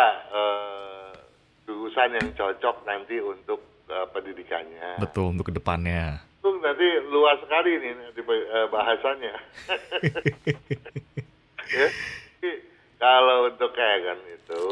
jurusan 1.93 2.17
yang 2.17 2.29
cocok 2.33 2.77
nanti 2.88 3.21
untuk 3.21 3.61
eh, 3.91 4.07
pendidikannya. 4.17 4.97
Betul 4.97 5.37
untuk 5.37 5.53
ke 5.53 5.55
depannya. 5.55 6.25
Itu 6.41 6.57
nanti 6.59 6.87
luas 7.12 7.38
sekali 7.45 7.77
nih 7.79 7.93
nanti 7.95 8.21
eh, 8.25 8.67
bahasannya. 8.73 9.35
ya. 11.73 11.89
Kalau 13.03 13.51
untuk 13.51 13.75
Karen 13.75 14.21
itu, 14.31 14.67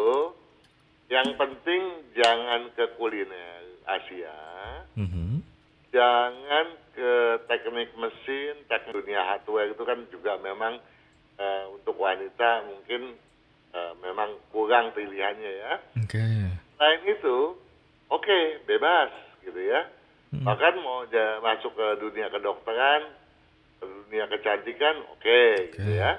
yang 1.11 1.35
penting 1.35 1.83
jangan 2.15 2.71
ke 2.79 2.95
kuliner 2.95 3.67
Asia, 3.83 4.39
Mhm. 4.95 5.43
jangan 5.91 6.67
ke 6.95 7.13
teknik 7.51 7.91
mesin, 7.99 8.55
teknik 8.71 8.95
dunia 8.95 9.27
hardware 9.27 9.75
itu 9.75 9.83
kan 9.83 9.99
juga 10.15 10.39
memang 10.39 10.79
eh, 11.41 11.65
untuk 11.73 11.97
wanita 11.97 12.69
mungkin 12.69 13.17
eh, 13.73 13.93
memang 14.05 14.37
kurang 14.53 14.93
pilihannya 14.93 15.53
ya. 15.57 15.73
Oke. 16.05 16.21
Selain 16.77 17.01
itu, 17.09 17.57
oke 18.13 18.39
bebas 18.69 19.09
gitu 19.41 19.57
ya. 19.57 19.89
Mm. 20.31 20.45
Bahkan 20.47 20.75
mau 20.85 21.03
masuk 21.43 21.73
ke 21.75 21.87
dunia 21.99 22.29
kedokteran, 22.29 23.03
ke 23.81 23.85
dunia 23.89 24.29
kecantikan, 24.29 25.01
oke 25.17 25.41
gitu 25.75 25.91
Oke. 25.91 25.99
ya. 25.99 26.13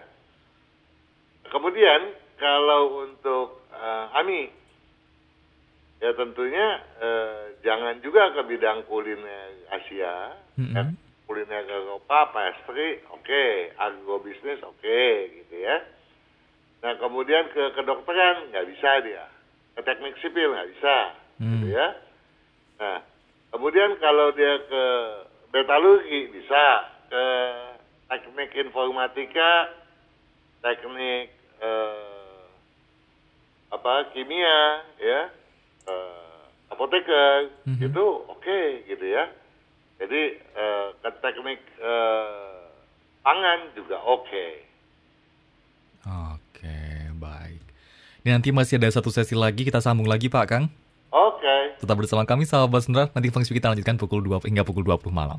Kemudian 1.52 2.02
kalau 2.40 3.04
untuk 3.04 3.68
eh, 3.76 4.06
Ami, 4.16 4.48
ya 6.00 6.16
tentunya 6.16 6.68
eh, 6.98 7.60
jangan 7.62 8.00
juga 8.00 8.32
ke 8.32 8.42
bidang 8.48 8.88
kuliner 8.88 9.68
Asia, 9.70 10.32
Mm-mm. 10.58 10.74
ya. 10.74 10.84
kuliner 11.28 11.68
Eropa, 11.68 12.32
pastry, 12.32 13.04
oke, 13.12 13.44
agrobisnis, 13.78 14.64
oke, 14.64 15.02
gitu 15.30 15.56
ya. 15.60 15.84
Nah 16.82 16.98
kemudian 16.98 17.52
ke 17.52 17.76
kedokteran 17.78 18.50
nggak 18.50 18.68
bisa 18.72 18.90
dia, 19.06 19.28
ke 19.78 19.84
teknik 19.86 20.16
sipil 20.24 20.56
nggak 20.56 20.72
bisa, 20.72 20.98
gitu 21.38 21.68
Hmm. 21.68 21.78
ya. 21.78 21.88
Nah 22.80 22.98
kemudian 23.54 24.00
kalau 24.00 24.32
dia 24.34 24.56
ke 24.66 24.84
metalurgi 25.52 26.32
bisa, 26.32 26.66
ke 27.12 27.24
teknik 28.08 28.50
informatika, 28.56 29.68
teknik 30.64 31.32
eh, 31.62 32.42
apa 33.72 34.12
kimia, 34.12 34.62
ya, 34.98 35.22
eh, 35.88 36.42
apoteker, 36.68 37.50
Mhm. 37.70 37.88
itu 37.88 38.06
oke 38.28 38.62
gitu 38.86 39.06
ya. 39.06 39.30
Jadi 40.02 40.22
eh, 40.42 40.88
ke 40.98 41.10
teknik 41.22 41.62
eh, 41.78 42.66
pangan 43.22 43.60
juga 43.78 44.02
oke. 44.02 44.48
Oke, 46.02 46.80
baik. 47.16 47.62
Ini 48.22 48.30
nanti 48.34 48.50
masih 48.50 48.82
ada 48.82 48.90
satu 48.90 49.14
sesi 49.14 49.38
lagi, 49.38 49.62
kita 49.62 49.78
sambung 49.82 50.10
lagi 50.10 50.30
Pak 50.30 50.46
Kang. 50.50 50.66
Oke. 51.14 51.78
Tetap 51.78 51.98
bersama 51.98 52.26
kami 52.26 52.46
sahabat 52.46 52.82
Sendra, 52.86 53.10
nanti 53.14 53.30
fungsi 53.30 53.54
kita 53.54 53.70
lanjutkan 53.70 53.98
pukul 54.02 54.22
2 54.26 54.42
hingga 54.46 54.66
pukul 54.66 54.82
20 54.82 55.14
malam. 55.14 55.38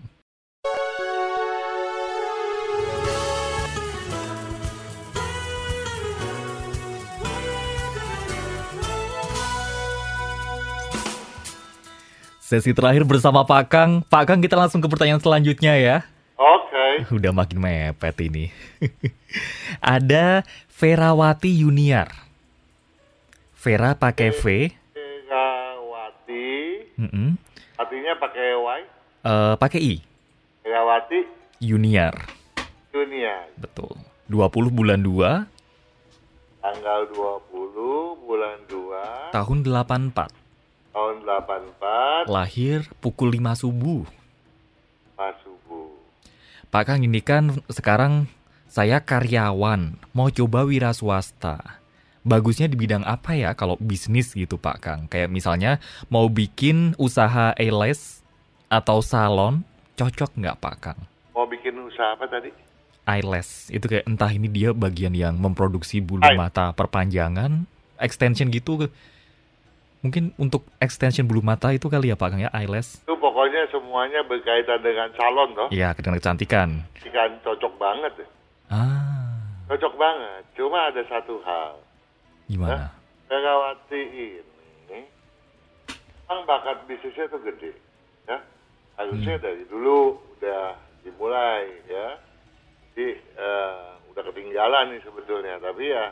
Sesi 12.53 12.77
terakhir 12.77 13.09
bersama 13.09 13.49
Pak 13.49 13.65
Kang. 13.73 14.05
Pak 14.05 14.29
Kang 14.29 14.45
kita 14.45 14.61
langsung 14.61 14.85
ke 14.85 14.89
pertanyaan 14.93 15.25
selanjutnya 15.25 15.73
ya. 15.73 16.05
Oke. 16.37 17.01
Udah 17.17 17.33
makin 17.33 17.57
mepet 17.57 18.29
ini. 18.29 18.53
Ada 19.81 20.45
Verawati 20.69 21.49
Junior. 21.49 22.13
Vera 23.57 23.97
pakai 23.97 24.37
V. 24.37 24.69
Megawati. 24.69 26.53
Mm-mm. 27.01 27.41
Artinya 27.81 28.21
pakai 28.21 28.53
Y. 28.53 28.81
Eh, 29.25 29.55
pakai 29.57 29.81
I. 29.81 29.95
Megawati 30.69 31.19
Junior. 31.57 32.13
Dunia. 32.93 33.49
Betul. 33.57 33.97
20 34.29 34.77
bulan 34.77 35.01
2 35.01 36.61
Tanggal 36.61 37.01
20 37.17 38.29
bulan 38.29 38.61
2 38.69 39.33
tahun 39.33 39.59
84. 39.65 40.42
Tahun 40.93 41.25
84 41.25 42.29
Lahir 42.29 42.87
pukul 43.01 43.33
5 43.35 43.65
subuh. 43.65 44.05
pas 45.17 45.35
subuh. 45.41 45.89
Pak 46.73 46.83
Kang 46.89 47.01
ini 47.05 47.21
kan 47.21 47.61
sekarang 47.69 48.29
saya 48.73 49.05
karyawan, 49.05 50.01
mau 50.17 50.33
coba 50.33 50.65
wira 50.65 50.97
swasta. 50.97 51.81
Bagusnya 52.25 52.71
di 52.71 52.79
bidang 52.79 53.05
apa 53.05 53.35
ya 53.37 53.53
kalau 53.53 53.77
bisnis 53.77 54.33
gitu 54.33 54.57
Pak 54.57 54.79
Kang? 54.81 55.01
Kayak 55.11 55.29
misalnya 55.29 55.83
mau 56.09 56.31
bikin 56.33 56.97
usaha 56.97 57.53
eyelash 57.59 58.25
atau 58.73 59.05
salon, 59.05 59.61
cocok 60.01 60.33
nggak 60.39 60.57
Pak 60.57 60.77
Kang? 60.81 61.01
Mau 61.37 61.45
bikin 61.45 61.77
usaha 61.83 62.17
apa 62.17 62.25
tadi? 62.31 62.49
Eyelash, 63.03 63.67
itu 63.75 63.83
kayak 63.91 64.07
entah 64.07 64.31
ini 64.31 64.47
dia 64.47 64.71
bagian 64.71 65.11
yang 65.13 65.35
memproduksi 65.35 65.99
bulu 65.99 66.23
Eye. 66.23 66.39
mata 66.39 66.71
perpanjangan, 66.71 67.67
extension 67.99 68.47
gitu. 68.49 68.87
Mungkin 70.03 70.35
untuk 70.35 70.67
extension 70.83 71.23
bulu 71.25 71.41
mata 71.41 71.71
itu 71.71 71.87
kali 71.87 72.11
ya 72.11 72.19
Pak 72.19 72.35
Kang 72.35 72.43
ya, 72.43 72.51
eyelash? 72.51 72.99
Itu 73.07 73.15
pokoknya 73.17 73.71
semuanya 73.71 74.27
berkaitan 74.27 74.83
dengan 74.83 75.07
salon 75.15 75.55
toh. 75.55 75.69
Iya, 75.71 75.95
dengan 75.95 76.19
kecantikan. 76.19 76.83
Ikan 77.07 77.39
cocok 77.47 77.73
banget. 77.79 78.13
ya. 78.19 78.29
Ah, 78.67 79.39
Cocok 79.71 79.95
banget. 79.95 80.43
Cuma 80.59 80.91
ada 80.91 81.03
satu 81.07 81.39
hal. 81.47 81.79
gimana? 82.51 82.91
Megawati 83.31 84.03
ini 84.13 85.01
memang 86.27 86.43
bakat 86.45 86.83
bisnisnya 86.85 87.31
tuh 87.31 87.41
gede. 87.41 87.73
Ya. 88.27 88.43
Harusnya 88.99 89.39
dari 89.39 89.63
dulu 89.71 90.19
udah 90.37 90.77
dimulai 91.07 91.65
ya. 91.87 92.09
Jadi 92.93 93.07
eh, 93.17 93.87
udah 94.13 94.23
ketinggalan 94.27 94.93
nih 94.93 95.01
sebetulnya. 95.07 95.57
Tapi 95.63 95.85
ya 95.89 96.11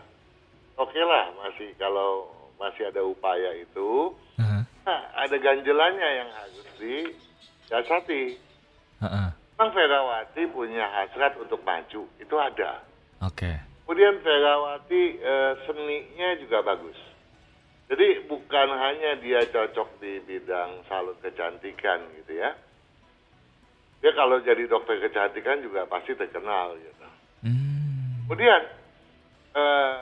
oke 0.77 1.01
lah 1.01 1.29
masih 1.43 1.73
kalau 1.77 2.29
masih 2.61 2.87
ada 2.87 3.01
upaya 3.03 3.57
itu. 3.57 4.13
Aha, 4.37 4.61
Nah, 4.81 5.01
ada 5.17 5.37
ganjelannya 5.37 6.09
yang 6.17 6.31
harus 6.33 6.67
disiasati. 6.77 8.37
aha, 9.01 9.33
Memang 9.57 9.71
Verawati 9.73 10.43
punya 10.49 10.89
hasrat 10.89 11.37
untuk 11.37 11.61
maju, 11.61 12.09
itu 12.17 12.37
ada. 12.37 12.81
Oke. 13.21 13.61
Kemudian 13.85 14.21
Verawati 14.21 15.03
eh, 15.17 15.53
seninya 15.65 16.29
juga 16.39 16.63
bagus. 16.63 16.97
Jadi 17.91 18.25
bukan 18.25 18.69
hanya 18.71 19.19
dia 19.19 19.43
cocok 19.51 19.99
di 19.99 20.23
bidang 20.23 20.87
salon 20.87 21.19
kecantikan 21.21 21.99
gitu 22.17 22.39
ya. 22.39 22.55
Dia 24.01 24.15
kalau 24.15 24.41
jadi 24.41 24.65
dokter 24.65 24.97
kecantikan 24.97 25.61
juga 25.61 25.85
pasti 25.85 26.15
terkenal 26.15 26.79
gitu. 26.79 27.07
Hmm, 27.45 28.25
Kemudian 28.25 28.63
eh, 29.53 29.95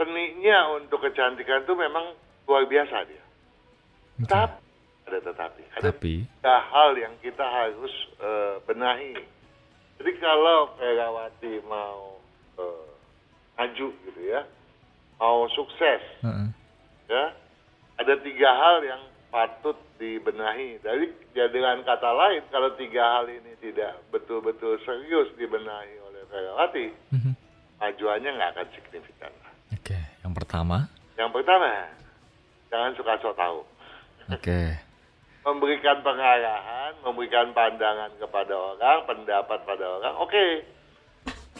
seninya 0.00 0.80
untuk 0.80 1.04
kecantikan 1.04 1.60
itu 1.60 1.76
memang 1.76 2.16
luar 2.48 2.64
biasa 2.64 3.04
dia. 3.04 3.20
oke. 4.16 4.24
Tapi 4.24 4.56
ada 5.04 5.18
tetapi, 5.20 5.62
ada 5.76 5.90
Tapi, 5.92 6.14
tiga 6.24 6.56
hal 6.72 6.90
yang 6.96 7.12
kita 7.20 7.42
harus 7.44 7.92
eh, 8.16 8.54
benahi. 8.64 9.12
Jadi 10.00 10.12
kalau 10.16 10.72
Verawati 10.80 11.60
mau 11.68 12.16
eh, 12.56 12.88
maju 13.60 13.86
gitu 13.92 14.20
ya, 14.24 14.48
mau 15.20 15.44
sukses 15.52 16.00
Heeh. 16.24 16.48
ya, 17.12 17.24
ada 18.00 18.14
tiga 18.24 18.50
hal 18.56 18.80
yang 18.80 19.02
patut 19.28 19.76
dibenahi. 19.98 20.80
Dari 20.80 21.12
ya 21.36 21.50
dengan 21.52 21.84
kata 21.84 22.10
lain, 22.16 22.40
kalau 22.48 22.72
tiga 22.78 23.20
hal 23.20 23.26
ini 23.28 23.52
tidak 23.60 24.00
betul-betul 24.08 24.80
serius 24.80 25.28
dibenahi 25.36 26.00
oleh 26.06 26.22
Verawati, 26.30 26.86
Mhm. 27.12 27.32
majuannya 27.82 28.30
nggak 28.30 28.50
akan 28.56 28.68
signifikan. 28.72 29.32
Oke, 29.70 29.98
yang 30.20 30.34
pertama, 30.34 30.90
Yang 31.14 31.30
pertama, 31.36 31.68
jangan 32.68 32.92
suka 32.96 33.12
so 33.20 33.30
tahu. 33.32 33.60
oke, 34.28 34.60
memberikan 35.46 36.00
pengarahan, 36.00 36.92
memberikan 37.00 37.52
pandangan 37.52 38.10
kepada 38.16 38.54
orang, 38.56 38.98
pendapat 39.04 39.58
pada 39.62 39.84
orang, 39.86 40.14
oke. 40.18 40.46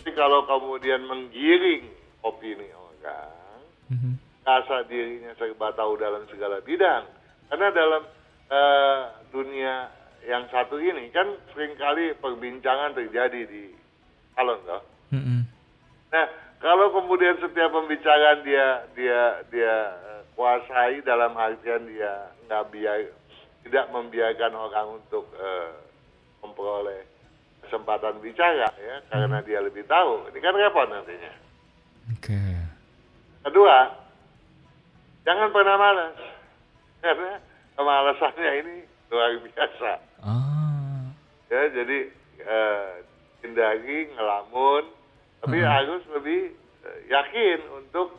Tapi 0.01 0.11
kalau 0.13 0.49
kemudian 0.49 1.05
menggiring 1.05 1.85
opini 2.23 2.73
orang, 2.73 3.61
Mhm. 3.91 4.13
rasa 4.43 4.87
dirinya 4.87 5.37
serba 5.37 5.75
tahu 5.75 5.99
dalam 5.99 6.25
segala 6.27 6.61
bidang. 6.61 7.05
Karena 7.49 7.69
dalam 7.71 8.03
eh, 8.51 9.01
dunia 9.31 9.87
yang 10.27 10.43
satu 10.51 10.75
ini 10.77 11.07
kan 11.15 11.23
sering 11.55 11.79
kali 11.79 12.19
perbincangan 12.19 12.99
terjadi 12.99 13.47
di 13.47 13.71
salon, 14.35 14.59
toh. 14.67 14.83
Mhm. 15.15 15.47
Nah, 16.11 16.27
kalau 16.61 16.93
kemudian 16.93 17.41
setiap 17.41 17.73
pembicaraan 17.73 18.45
dia 18.45 18.85
dia 18.93 19.21
dia 19.49 19.75
eh, 19.97 20.23
kuasai 20.37 21.01
dalam 21.03 21.33
artian 21.35 21.89
dia 21.89 22.29
nggak 22.47 22.65
biar 22.71 23.09
tidak 23.65 23.87
membiarkan 23.93 24.53
orang 24.53 25.01
untuk 25.01 25.25
eh, 25.37 25.73
memperoleh 26.45 27.05
kesempatan 27.65 28.19
bicara 28.25 28.69
ya 28.81 28.97
karena 29.09 29.39
dia 29.45 29.61
lebih 29.61 29.85
tahu. 29.85 30.27
Ini 30.33 30.39
kan 30.41 30.57
repot 30.57 30.87
nantinya. 30.89 31.33
oke, 32.17 32.41
Kedua, 33.47 33.77
jangan 35.25 35.49
pernah 35.55 35.77
malas. 35.79 36.17
Karena 37.01 37.41
kemalasannya 37.77 38.51
ini 38.61 38.75
luar 39.09 39.33
biasa. 39.41 39.93
ah, 40.25 41.09
Ya, 41.49 41.63
jadi 41.73 41.99
eh, 42.41 42.91
hindari 43.45 44.11
ngelamun, 44.13 44.85
tapi 45.41 45.57
Mhm. 45.57 45.67
harus 45.67 46.03
lebih 46.11 46.41
eh, 46.81 47.01
yakin 47.09 47.59
untuk 47.75 48.17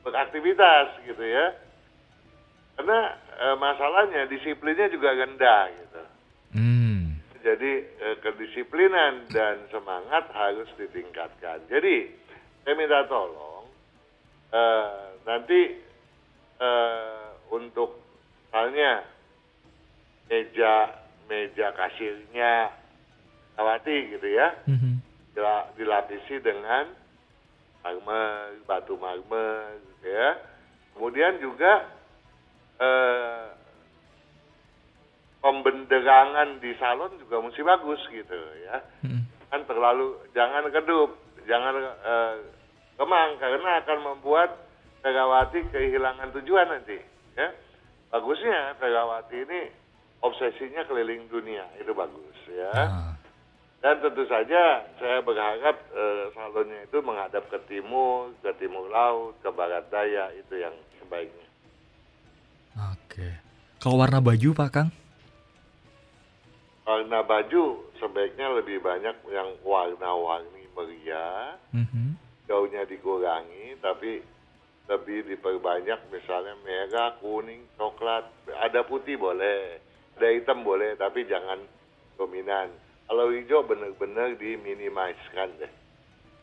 beraktivitas 0.00 1.02
gitu 1.02 1.20
ya. 1.20 1.54
Karena 2.74 3.00
eh, 3.40 3.56
masalahnya 3.56 4.26
disiplinnya 4.26 4.88
juga 4.88 5.12
rendah 5.12 5.62
gitu. 5.74 6.02
hmm, 6.52 7.02
Jadi 7.40 7.72
eh, 7.98 8.16
kedisiplinan 8.20 9.26
dan 9.28 9.64
semangat 9.68 10.28
harus 10.30 10.68
ditingkatkan. 10.76 11.64
Jadi 11.66 12.12
saya 12.62 12.74
minta 12.76 13.04
tolong 13.06 13.64
eh, 14.50 14.92
nanti 15.22 15.60
eh, 16.56 17.26
untuk 17.50 17.96
misalnya 18.46 19.02
meja 20.26 20.94
meja 21.26 21.70
kasirnya 21.72 22.70
Awati 23.56 23.96
gitu 24.10 24.28
ya 24.30 24.54
dila- 24.64 24.99
dilapisi 25.78 26.42
dengan 26.42 26.90
marmer 27.80 28.60
batu 28.68 28.96
marmer 29.00 29.78
gitu 29.80 30.08
ya. 30.10 30.30
Kemudian 30.96 31.40
juga 31.40 31.72
eh, 32.80 33.46
pembenderangan 35.40 36.60
di 36.60 36.72
salon 36.76 37.16
juga 37.24 37.40
mesti 37.40 37.62
bagus 37.64 38.00
gitu 38.12 38.38
ya. 38.64 38.76
Mhm. 39.04 39.20
kan 39.50 39.66
terlalu 39.66 40.14
jangan 40.30 40.70
kedup 40.70 41.10
jangan 41.48 41.74
eh, 41.82 42.36
kemang 43.00 43.40
karena 43.40 43.70
akan 43.82 43.98
membuat 44.14 44.50
Megawati 45.00 45.72
kehilangan 45.72 46.28
tujuan 46.36 46.68
nanti 46.68 47.00
ya. 47.32 47.48
Bagusnya 48.12 48.76
Megawati 48.76 49.48
ini 49.48 49.60
obsesinya 50.20 50.84
keliling 50.84 51.24
dunia 51.32 51.64
itu 51.80 51.96
bagus 51.96 52.36
ya. 52.52 52.68
Ah, 52.76 53.09
dan 53.80 53.96
tentu 54.04 54.28
saja 54.28 54.84
saya 55.00 55.24
berharap 55.24 55.76
eh, 55.92 56.24
salonnya 56.36 56.84
itu 56.84 57.00
menghadap 57.00 57.48
ke 57.48 57.58
timur 57.64 58.32
ke 58.44 58.52
timur 58.60 58.88
laut 58.92 59.36
ke 59.40 59.48
barat 59.48 59.88
daya 59.88 60.28
itu 60.36 60.60
yang 60.60 60.72
sebaiknya 61.00 61.48
oke. 62.76 63.28
Kalau 63.80 63.96
warna 63.96 64.20
baju 64.20 64.48
Pak 64.52 64.70
Kang? 64.70 64.90
warna 66.84 67.22
baju 67.22 67.86
sebaiknya 68.02 68.50
lebih 68.50 68.82
banyak 68.82 69.14
yang 69.30 69.48
warna-warni 69.62 70.66
meriah 70.74 71.54
Mhm. 71.70 72.18
jauhnya 72.50 72.82
dikurangi 72.82 73.78
tapi 73.78 74.18
lebih 74.90 75.22
diperbanyak 75.22 76.10
misalnya 76.10 76.58
merah, 76.66 77.14
kuning, 77.22 77.62
coklat, 77.78 78.26
ada 78.58 78.82
putih 78.82 79.14
boleh, 79.14 79.78
ada 80.18 80.28
hitam 80.34 80.66
boleh 80.66 80.98
tapi 80.98 81.30
jangan 81.30 81.62
dominan. 82.18 82.74
Kalau 83.10 83.34
hijau 83.34 83.66
benar-benar 83.66 84.38
diminimalkan 84.38 85.50
deh. 85.58 85.72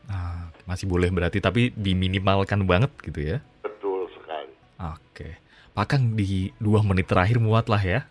Ah, 0.04 0.52
masih 0.68 0.84
boleh 0.84 1.08
berarti 1.08 1.40
tapi 1.40 1.72
diminimalkan 1.72 2.60
banget 2.68 2.92
gitu 3.00 3.24
ya? 3.24 3.40
Betul 3.64 4.04
sekali. 4.12 4.52
Oke, 4.76 5.40
Pak 5.72 5.86
Kang 5.88 6.12
di 6.12 6.52
dua 6.60 6.84
menit 6.84 7.08
terakhir 7.08 7.40
muat 7.40 7.72
lah 7.72 7.80
ya? 7.80 8.04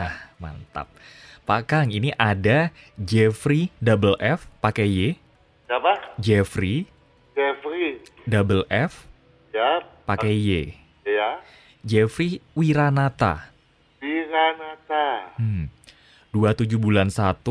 Nah, 0.00 0.16
mantap. 0.40 0.88
Pak 1.44 1.68
Kang, 1.68 1.92
ini 1.92 2.08
ada 2.16 2.72
Jeffrey 2.96 3.68
double 3.84 4.16
F 4.16 4.48
pakai 4.64 4.88
Y. 4.88 4.98
Siapa? 5.68 6.16
Jeffrey 6.16 6.88
Jeffrey. 7.36 8.00
double 8.24 8.64
F 8.72 9.04
Ya. 9.52 9.84
pakai 10.08 10.32
Y. 10.32 10.72
Ya. 11.04 11.44
Jeffrey 11.84 12.40
Wiranata. 12.56 13.52
Wiranata. 14.00 15.36
Hmm. 15.36 15.68
27 16.32 16.78
bulan 16.78 17.08
1, 17.08 17.42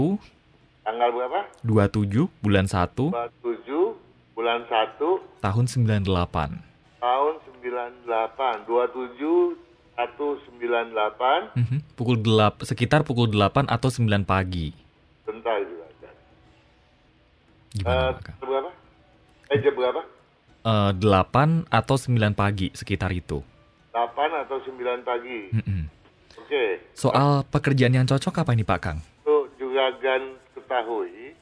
Tanggal 0.81 1.09
berapa? 1.11 1.39
27 1.61 2.31
bulan 2.39 2.65
1 2.65 3.11
27 3.11 3.93
bulan 4.33 4.63
1 4.63 5.19
tahun 5.39 5.65
98. 5.67 6.63
tahun 6.97 7.33
98. 7.59 8.63
27 8.65 9.59
198. 9.93 11.51
Mhm. 11.53 11.77
Pukul 11.93 12.17
8, 12.17 12.63
sekitar 12.63 13.03
pukul 13.03 13.27
8 13.29 13.67
atau 13.67 13.91
9 13.91 14.23
pagi. 14.23 14.71
Bentar 15.21 15.59
juga. 15.59 15.85
Gimana, 17.69 17.93
Eh, 18.07 18.11
Kang? 18.17 18.33
jam 18.33 18.47
berapa? 18.47 18.69
Eh, 19.49 19.57
jam 19.59 19.73
berapa? 19.75 20.01
Eh, 20.61 20.91
8 20.95 21.49
atau 21.69 21.95
9 21.95 22.33
pagi, 22.33 22.71
sekitar 22.73 23.11
itu. 23.11 23.43
8 23.91 24.31
atau 24.39 24.57
9 24.57 25.03
pagi. 25.03 25.51
Mhm. 25.53 25.98
Oke. 26.49 26.81
Soal 26.97 27.45
pekerjaan 27.45 27.93
yang 27.93 28.09
cocok 28.09 28.41
apa 28.41 28.57
ini 28.57 28.65
Pak 28.65 28.79
Kang? 28.81 28.97
Untuk 29.21 29.53
juragan 29.61 30.33
ketahui, 30.57 31.37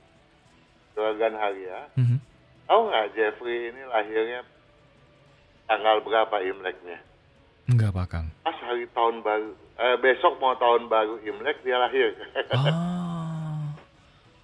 juragan 0.92 1.32
Haria, 1.32 1.88
Mhm. 1.96 2.20
tahu 2.68 2.92
nggak 2.92 3.08
Jeffrey 3.16 3.72
ini 3.72 3.88
lahirnya 3.88 4.44
tanggal 5.64 6.04
berapa 6.04 6.44
Imleknya? 6.44 7.00
Enggak 7.72 7.96
Pak 7.96 8.08
Kang. 8.12 8.28
Pas 8.44 8.60
hari 8.60 8.84
tahun 8.92 9.24
baru, 9.24 9.56
eh, 9.78 9.96
besok 9.98 10.44
mau 10.44 10.60
tahun 10.60 10.92
baru 10.92 11.24
Imlek 11.24 11.64
dia 11.64 11.80
lahir. 11.80 12.12
Ah, 12.52 13.64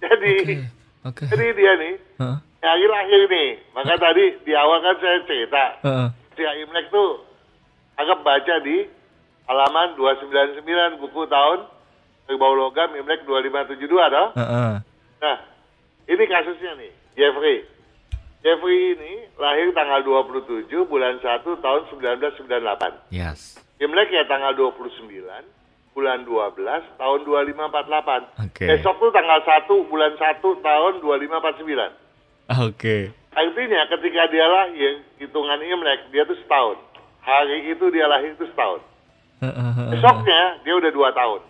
jadi, 0.00 0.64
oke. 1.04 1.28
jadi 1.28 1.46
dia 1.52 1.72
nih 1.76 1.94
Heeh, 2.16 2.36
hari 2.62 2.86
lahir 2.88 3.20
nih. 3.28 3.50
Maka 3.76 4.00
tadi 4.00 4.24
di 4.40 4.52
awal 4.56 4.80
kan 4.80 4.96
saya 4.96 5.20
cerita, 5.24 5.64
heeh. 5.84 6.08
si 6.32 6.40
Imlek 6.40 6.88
tuh 6.88 7.20
anggap 7.96 8.24
baca 8.24 8.64
di 8.64 8.88
halaman 9.48 9.96
299 9.96 11.00
buku 11.00 11.22
tahun 11.28 11.68
Berbau 12.24 12.56
Logam 12.56 12.96
Imlek 12.96 13.28
2572 13.28 13.84
toh. 13.84 14.28
Heeh. 14.32 14.72
Nah, 15.20 15.36
ini 16.08 16.24
kasusnya 16.24 16.72
nih, 16.80 16.92
Jeffrey. 17.16 17.68
Jeffrey 18.40 18.96
ini 18.96 19.28
lahir 19.36 19.72
tanggal 19.76 20.00
27 20.04 20.68
bulan 20.88 21.20
1 21.20 21.44
tahun 21.44 21.82
1998. 21.92 23.12
Yes. 23.12 23.60
Imlek 23.80 24.08
ya 24.12 24.24
tanggal 24.24 24.56
29 24.56 25.12
bulan 25.92 26.18
12 26.26 27.00
tahun 27.00 27.20
2548. 27.28 28.24
Oke. 28.40 28.64
Besok 28.68 28.94
tuh 29.00 29.12
tanggal 29.12 29.40
1 29.44 29.90
bulan 29.92 30.12
1 30.16 30.40
tahun 30.40 30.92
2549. 31.00 31.92
Oke. 32.64 33.12
Artinya 33.34 33.80
ketika 33.90 34.22
dia 34.30 34.46
lahir, 34.48 34.92
hitungan 35.20 35.60
Imlek 35.60 36.08
dia 36.08 36.24
tuh 36.24 36.36
setahun. 36.40 36.76
Hari 37.24 37.72
itu 37.72 37.84
dia 37.92 38.04
lahir 38.08 38.32
itu 38.32 38.44
setahun. 38.48 38.84
Besoknya 39.90 40.42
dia 40.62 40.74
udah 40.76 40.90
dua 40.94 41.10
tahun. 41.12 41.40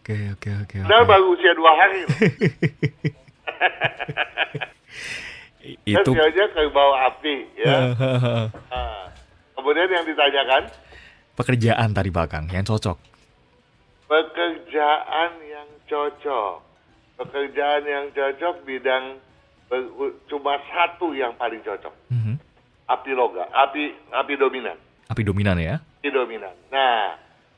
Oke, 0.00 0.16
oke, 0.38 0.50
oke. 0.62 0.76
Padahal 0.86 1.02
oke. 1.02 1.10
baru 1.10 1.24
usia 1.34 1.52
dua 1.58 1.72
hari. 1.74 2.00
Itu 5.82 6.14
dia 6.14 6.30
aja 6.30 6.44
ke 6.46 6.60
bawah 6.70 7.10
api 7.10 7.36
ya. 7.58 7.90
Nah, 8.70 9.10
kemudian 9.58 9.90
yang 9.90 10.06
ditanyakan 10.06 10.70
pekerjaan 11.34 11.90
tadi 11.90 12.10
Pak 12.14 12.26
Kang 12.30 12.46
yang 12.54 12.62
cocok. 12.62 12.94
pekerjaan 14.06 15.30
yang 15.42 15.66
cocok. 15.90 16.62
Pekerjaan 17.18 17.82
yang 17.82 18.06
cocok 18.14 18.62
bidang 18.62 19.18
cuma 20.30 20.54
satu 20.70 21.10
yang 21.10 21.34
paling 21.34 21.58
cocok. 21.66 21.90
Mhm. 22.14 22.38
Api 22.86 23.10
logam, 23.18 23.50
api 23.50 23.90
api 24.14 24.38
dominan. 24.38 24.78
Api 25.06 25.22
dominan 25.22 25.58
ya? 25.58 25.78
Api 26.02 26.08
dominan. 26.10 26.54
Nah, 26.70 27.14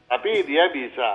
tapi 0.09 0.45
dia 0.45 0.69
bisa 0.69 1.13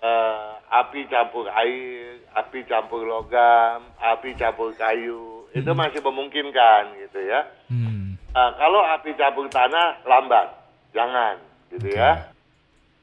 eh, 0.00 0.48
api 0.70 1.04
campur 1.12 1.44
air, 1.52 2.24
api 2.32 2.64
campur 2.64 3.04
logam, 3.04 3.84
api 4.00 4.32
campur 4.34 4.72
kayu. 4.76 5.44
Itu 5.52 5.74
masih 5.76 6.00
memungkinkan 6.00 6.96
gitu 7.04 7.20
ya. 7.26 7.44
Hmm. 7.68 8.16
Nah, 8.32 8.48
kalau 8.56 8.80
api 8.96 9.12
campur 9.18 9.50
tanah 9.50 10.00
lambat, 10.06 10.46
jangan, 10.94 11.36
gitu 11.74 11.90
Oke. 11.90 11.98
ya. 11.98 12.30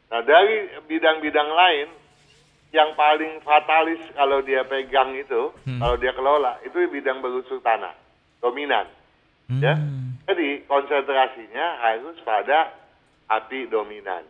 Nah, 0.08 0.22
dari 0.24 0.72
bidang-bidang 0.88 1.50
lain 1.52 1.88
yang 2.72 2.96
paling 2.96 3.44
fatalis 3.44 4.00
kalau 4.16 4.40
dia 4.42 4.64
pegang 4.64 5.12
itu, 5.14 5.52
Hmm. 5.68 5.84
kalau 5.84 5.96
dia 6.00 6.16
kelola, 6.16 6.56
itu 6.64 6.80
bidang 6.88 7.20
berunsur 7.20 7.60
tanah, 7.60 7.92
dominan, 8.40 8.88
ya. 9.60 9.76
Jadi 10.28 10.68
konsentrasinya 10.68 11.80
harus 11.88 12.20
pada 12.28 12.76
api 13.32 13.72
dominan, 13.72 14.28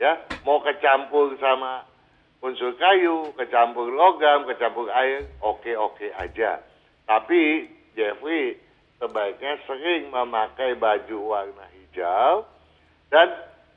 ya. 0.00 0.24
Mau 0.48 0.64
kecampur 0.64 1.36
sama 1.36 1.84
unsur 2.40 2.72
kayu, 2.80 3.32
kecampur 3.36 3.92
logam, 3.92 4.48
kecampur 4.48 4.88
air, 4.88 5.28
oke-oke 5.44 6.12
aja. 6.16 6.60
Tapi 7.04 7.68
Jeffrey 7.92 8.56
sebaiknya 8.96 9.60
sering 9.68 10.08
memakai 10.08 10.80
baju 10.80 11.18
warna 11.20 11.66
hijau 11.76 12.48
dan 13.12 13.28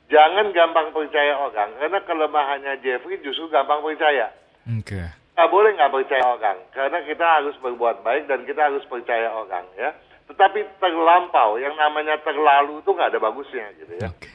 jangan 0.08 0.50
gampang 0.56 0.88
percaya 0.96 1.36
orang 1.36 1.76
karena 1.76 2.00
kelemahannya 2.04 2.74
Jeffrey 2.80 3.20
justru 3.20 3.52
gampang 3.52 3.84
percaya. 3.84 4.32
Oke. 4.64 5.00
Nggak 5.36 5.50
boleh 5.52 5.70
nggak 5.76 5.92
percaya 5.94 6.24
orang 6.24 6.58
karena 6.72 6.98
kita 7.04 7.26
harus 7.28 7.54
berbuat 7.60 8.02
baik 8.02 8.24
dan 8.26 8.42
kita 8.48 8.72
harus 8.72 8.84
percaya 8.88 9.30
orang 9.32 9.68
ya. 9.76 9.92
Tetapi 10.28 10.60
terlampau 10.76 11.56
yang 11.56 11.72
namanya 11.74 12.20
terlalu 12.20 12.78
itu 12.78 12.90
nggak 12.92 13.10
ada 13.10 13.20
bagusnya 13.20 13.66
gitu 13.80 13.92
ya. 13.96 14.08
Oke. 14.08 14.28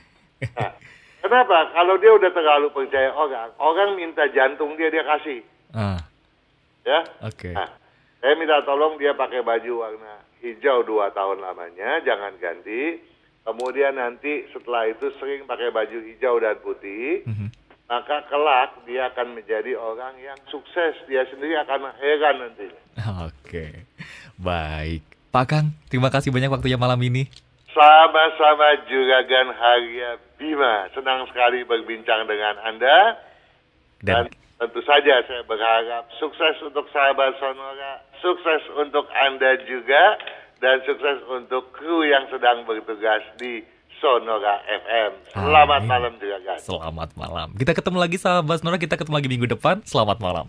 Nah, 0.58 0.72
kenapa? 1.22 1.72
Kalau 1.72 1.96
dia 1.98 2.12
udah 2.12 2.32
terlalu 2.34 2.68
percaya 2.70 3.14
orang, 3.14 3.50
orang 3.62 3.90
minta 3.96 4.26
jantung 4.28 4.74
dia 4.76 4.90
dia 4.90 5.06
kasih 5.06 5.40
Ah, 5.72 6.02
ya. 6.84 7.00
oke. 7.22 7.50
Nah, 7.54 7.70
saya 8.20 8.34
minta 8.36 8.62
tolong 8.62 8.98
dia 8.98 9.14
pakai 9.14 9.42
baju 9.42 9.74
warna 9.80 10.22
hijau 10.42 10.84
dua 10.84 11.10
tahun 11.10 11.40
lamanya, 11.40 12.02
jangan 12.02 12.36
ganti. 12.38 13.00
Kemudian 13.44 13.96
nanti 13.96 14.48
setelah 14.50 14.88
itu 14.88 15.12
sering 15.20 15.44
pakai 15.44 15.70
baju 15.70 15.98
hijau 16.00 16.40
dan 16.40 16.56
putih, 16.60 17.28
Mhm. 17.28 17.48
maka 17.86 18.24
kelak 18.28 18.82
dia 18.84 19.12
akan 19.12 19.36
menjadi 19.36 19.76
orang 19.76 20.16
yang 20.18 20.40
sukses. 20.48 20.96
Dia 21.06 21.28
sendiri 21.28 21.56
akan 21.60 21.92
heran 22.00 22.36
nantinya. 22.40 22.82
Oke. 23.28 23.84
Baik. 24.40 25.04
Pak 25.34 25.50
Kang, 25.50 25.74
terima 25.90 26.14
kasih 26.14 26.30
banyak 26.30 26.46
waktunya 26.46 26.78
malam 26.78 27.02
ini. 27.02 27.26
Sama-sama 27.74 28.86
Juragan 28.86 29.50
Harya 29.50 30.22
Bima. 30.38 30.86
Senang 30.94 31.26
sekali 31.26 31.66
berbincang 31.66 32.30
dengan 32.30 32.62
Anda. 32.62 33.18
Dan, 33.98 34.30
Dan 34.30 34.38
tentu 34.62 34.86
saja 34.86 35.26
saya 35.26 35.42
berharap 35.50 36.06
sukses 36.22 36.54
untuk 36.62 36.86
sahabat 36.94 37.34
Sonora, 37.42 38.06
sukses 38.22 38.62
untuk 38.78 39.10
Anda 39.10 39.58
juga, 39.66 40.22
dan 40.62 40.86
sukses 40.86 41.26
untuk 41.26 41.74
kru 41.74 42.06
yang 42.06 42.30
sedang 42.30 42.62
bertugas 42.70 43.26
di 43.42 43.66
Sonora 43.98 44.62
FM. 44.70 45.34
Selamat 45.34 45.82
Amin. 45.82 45.90
malam 45.90 46.14
Juragan. 46.22 46.62
selamat 46.62 47.10
malam. 47.18 47.48
Kita 47.58 47.74
ketemu 47.74 47.98
lagi 47.98 48.22
sahabat 48.22 48.62
Nora, 48.62 48.78
kita 48.78 49.02
ketemu 49.02 49.18
lagi 49.18 49.30
minggu 49.34 49.48
depan. 49.50 49.82
Selamat 49.82 50.22
malam. 50.22 50.46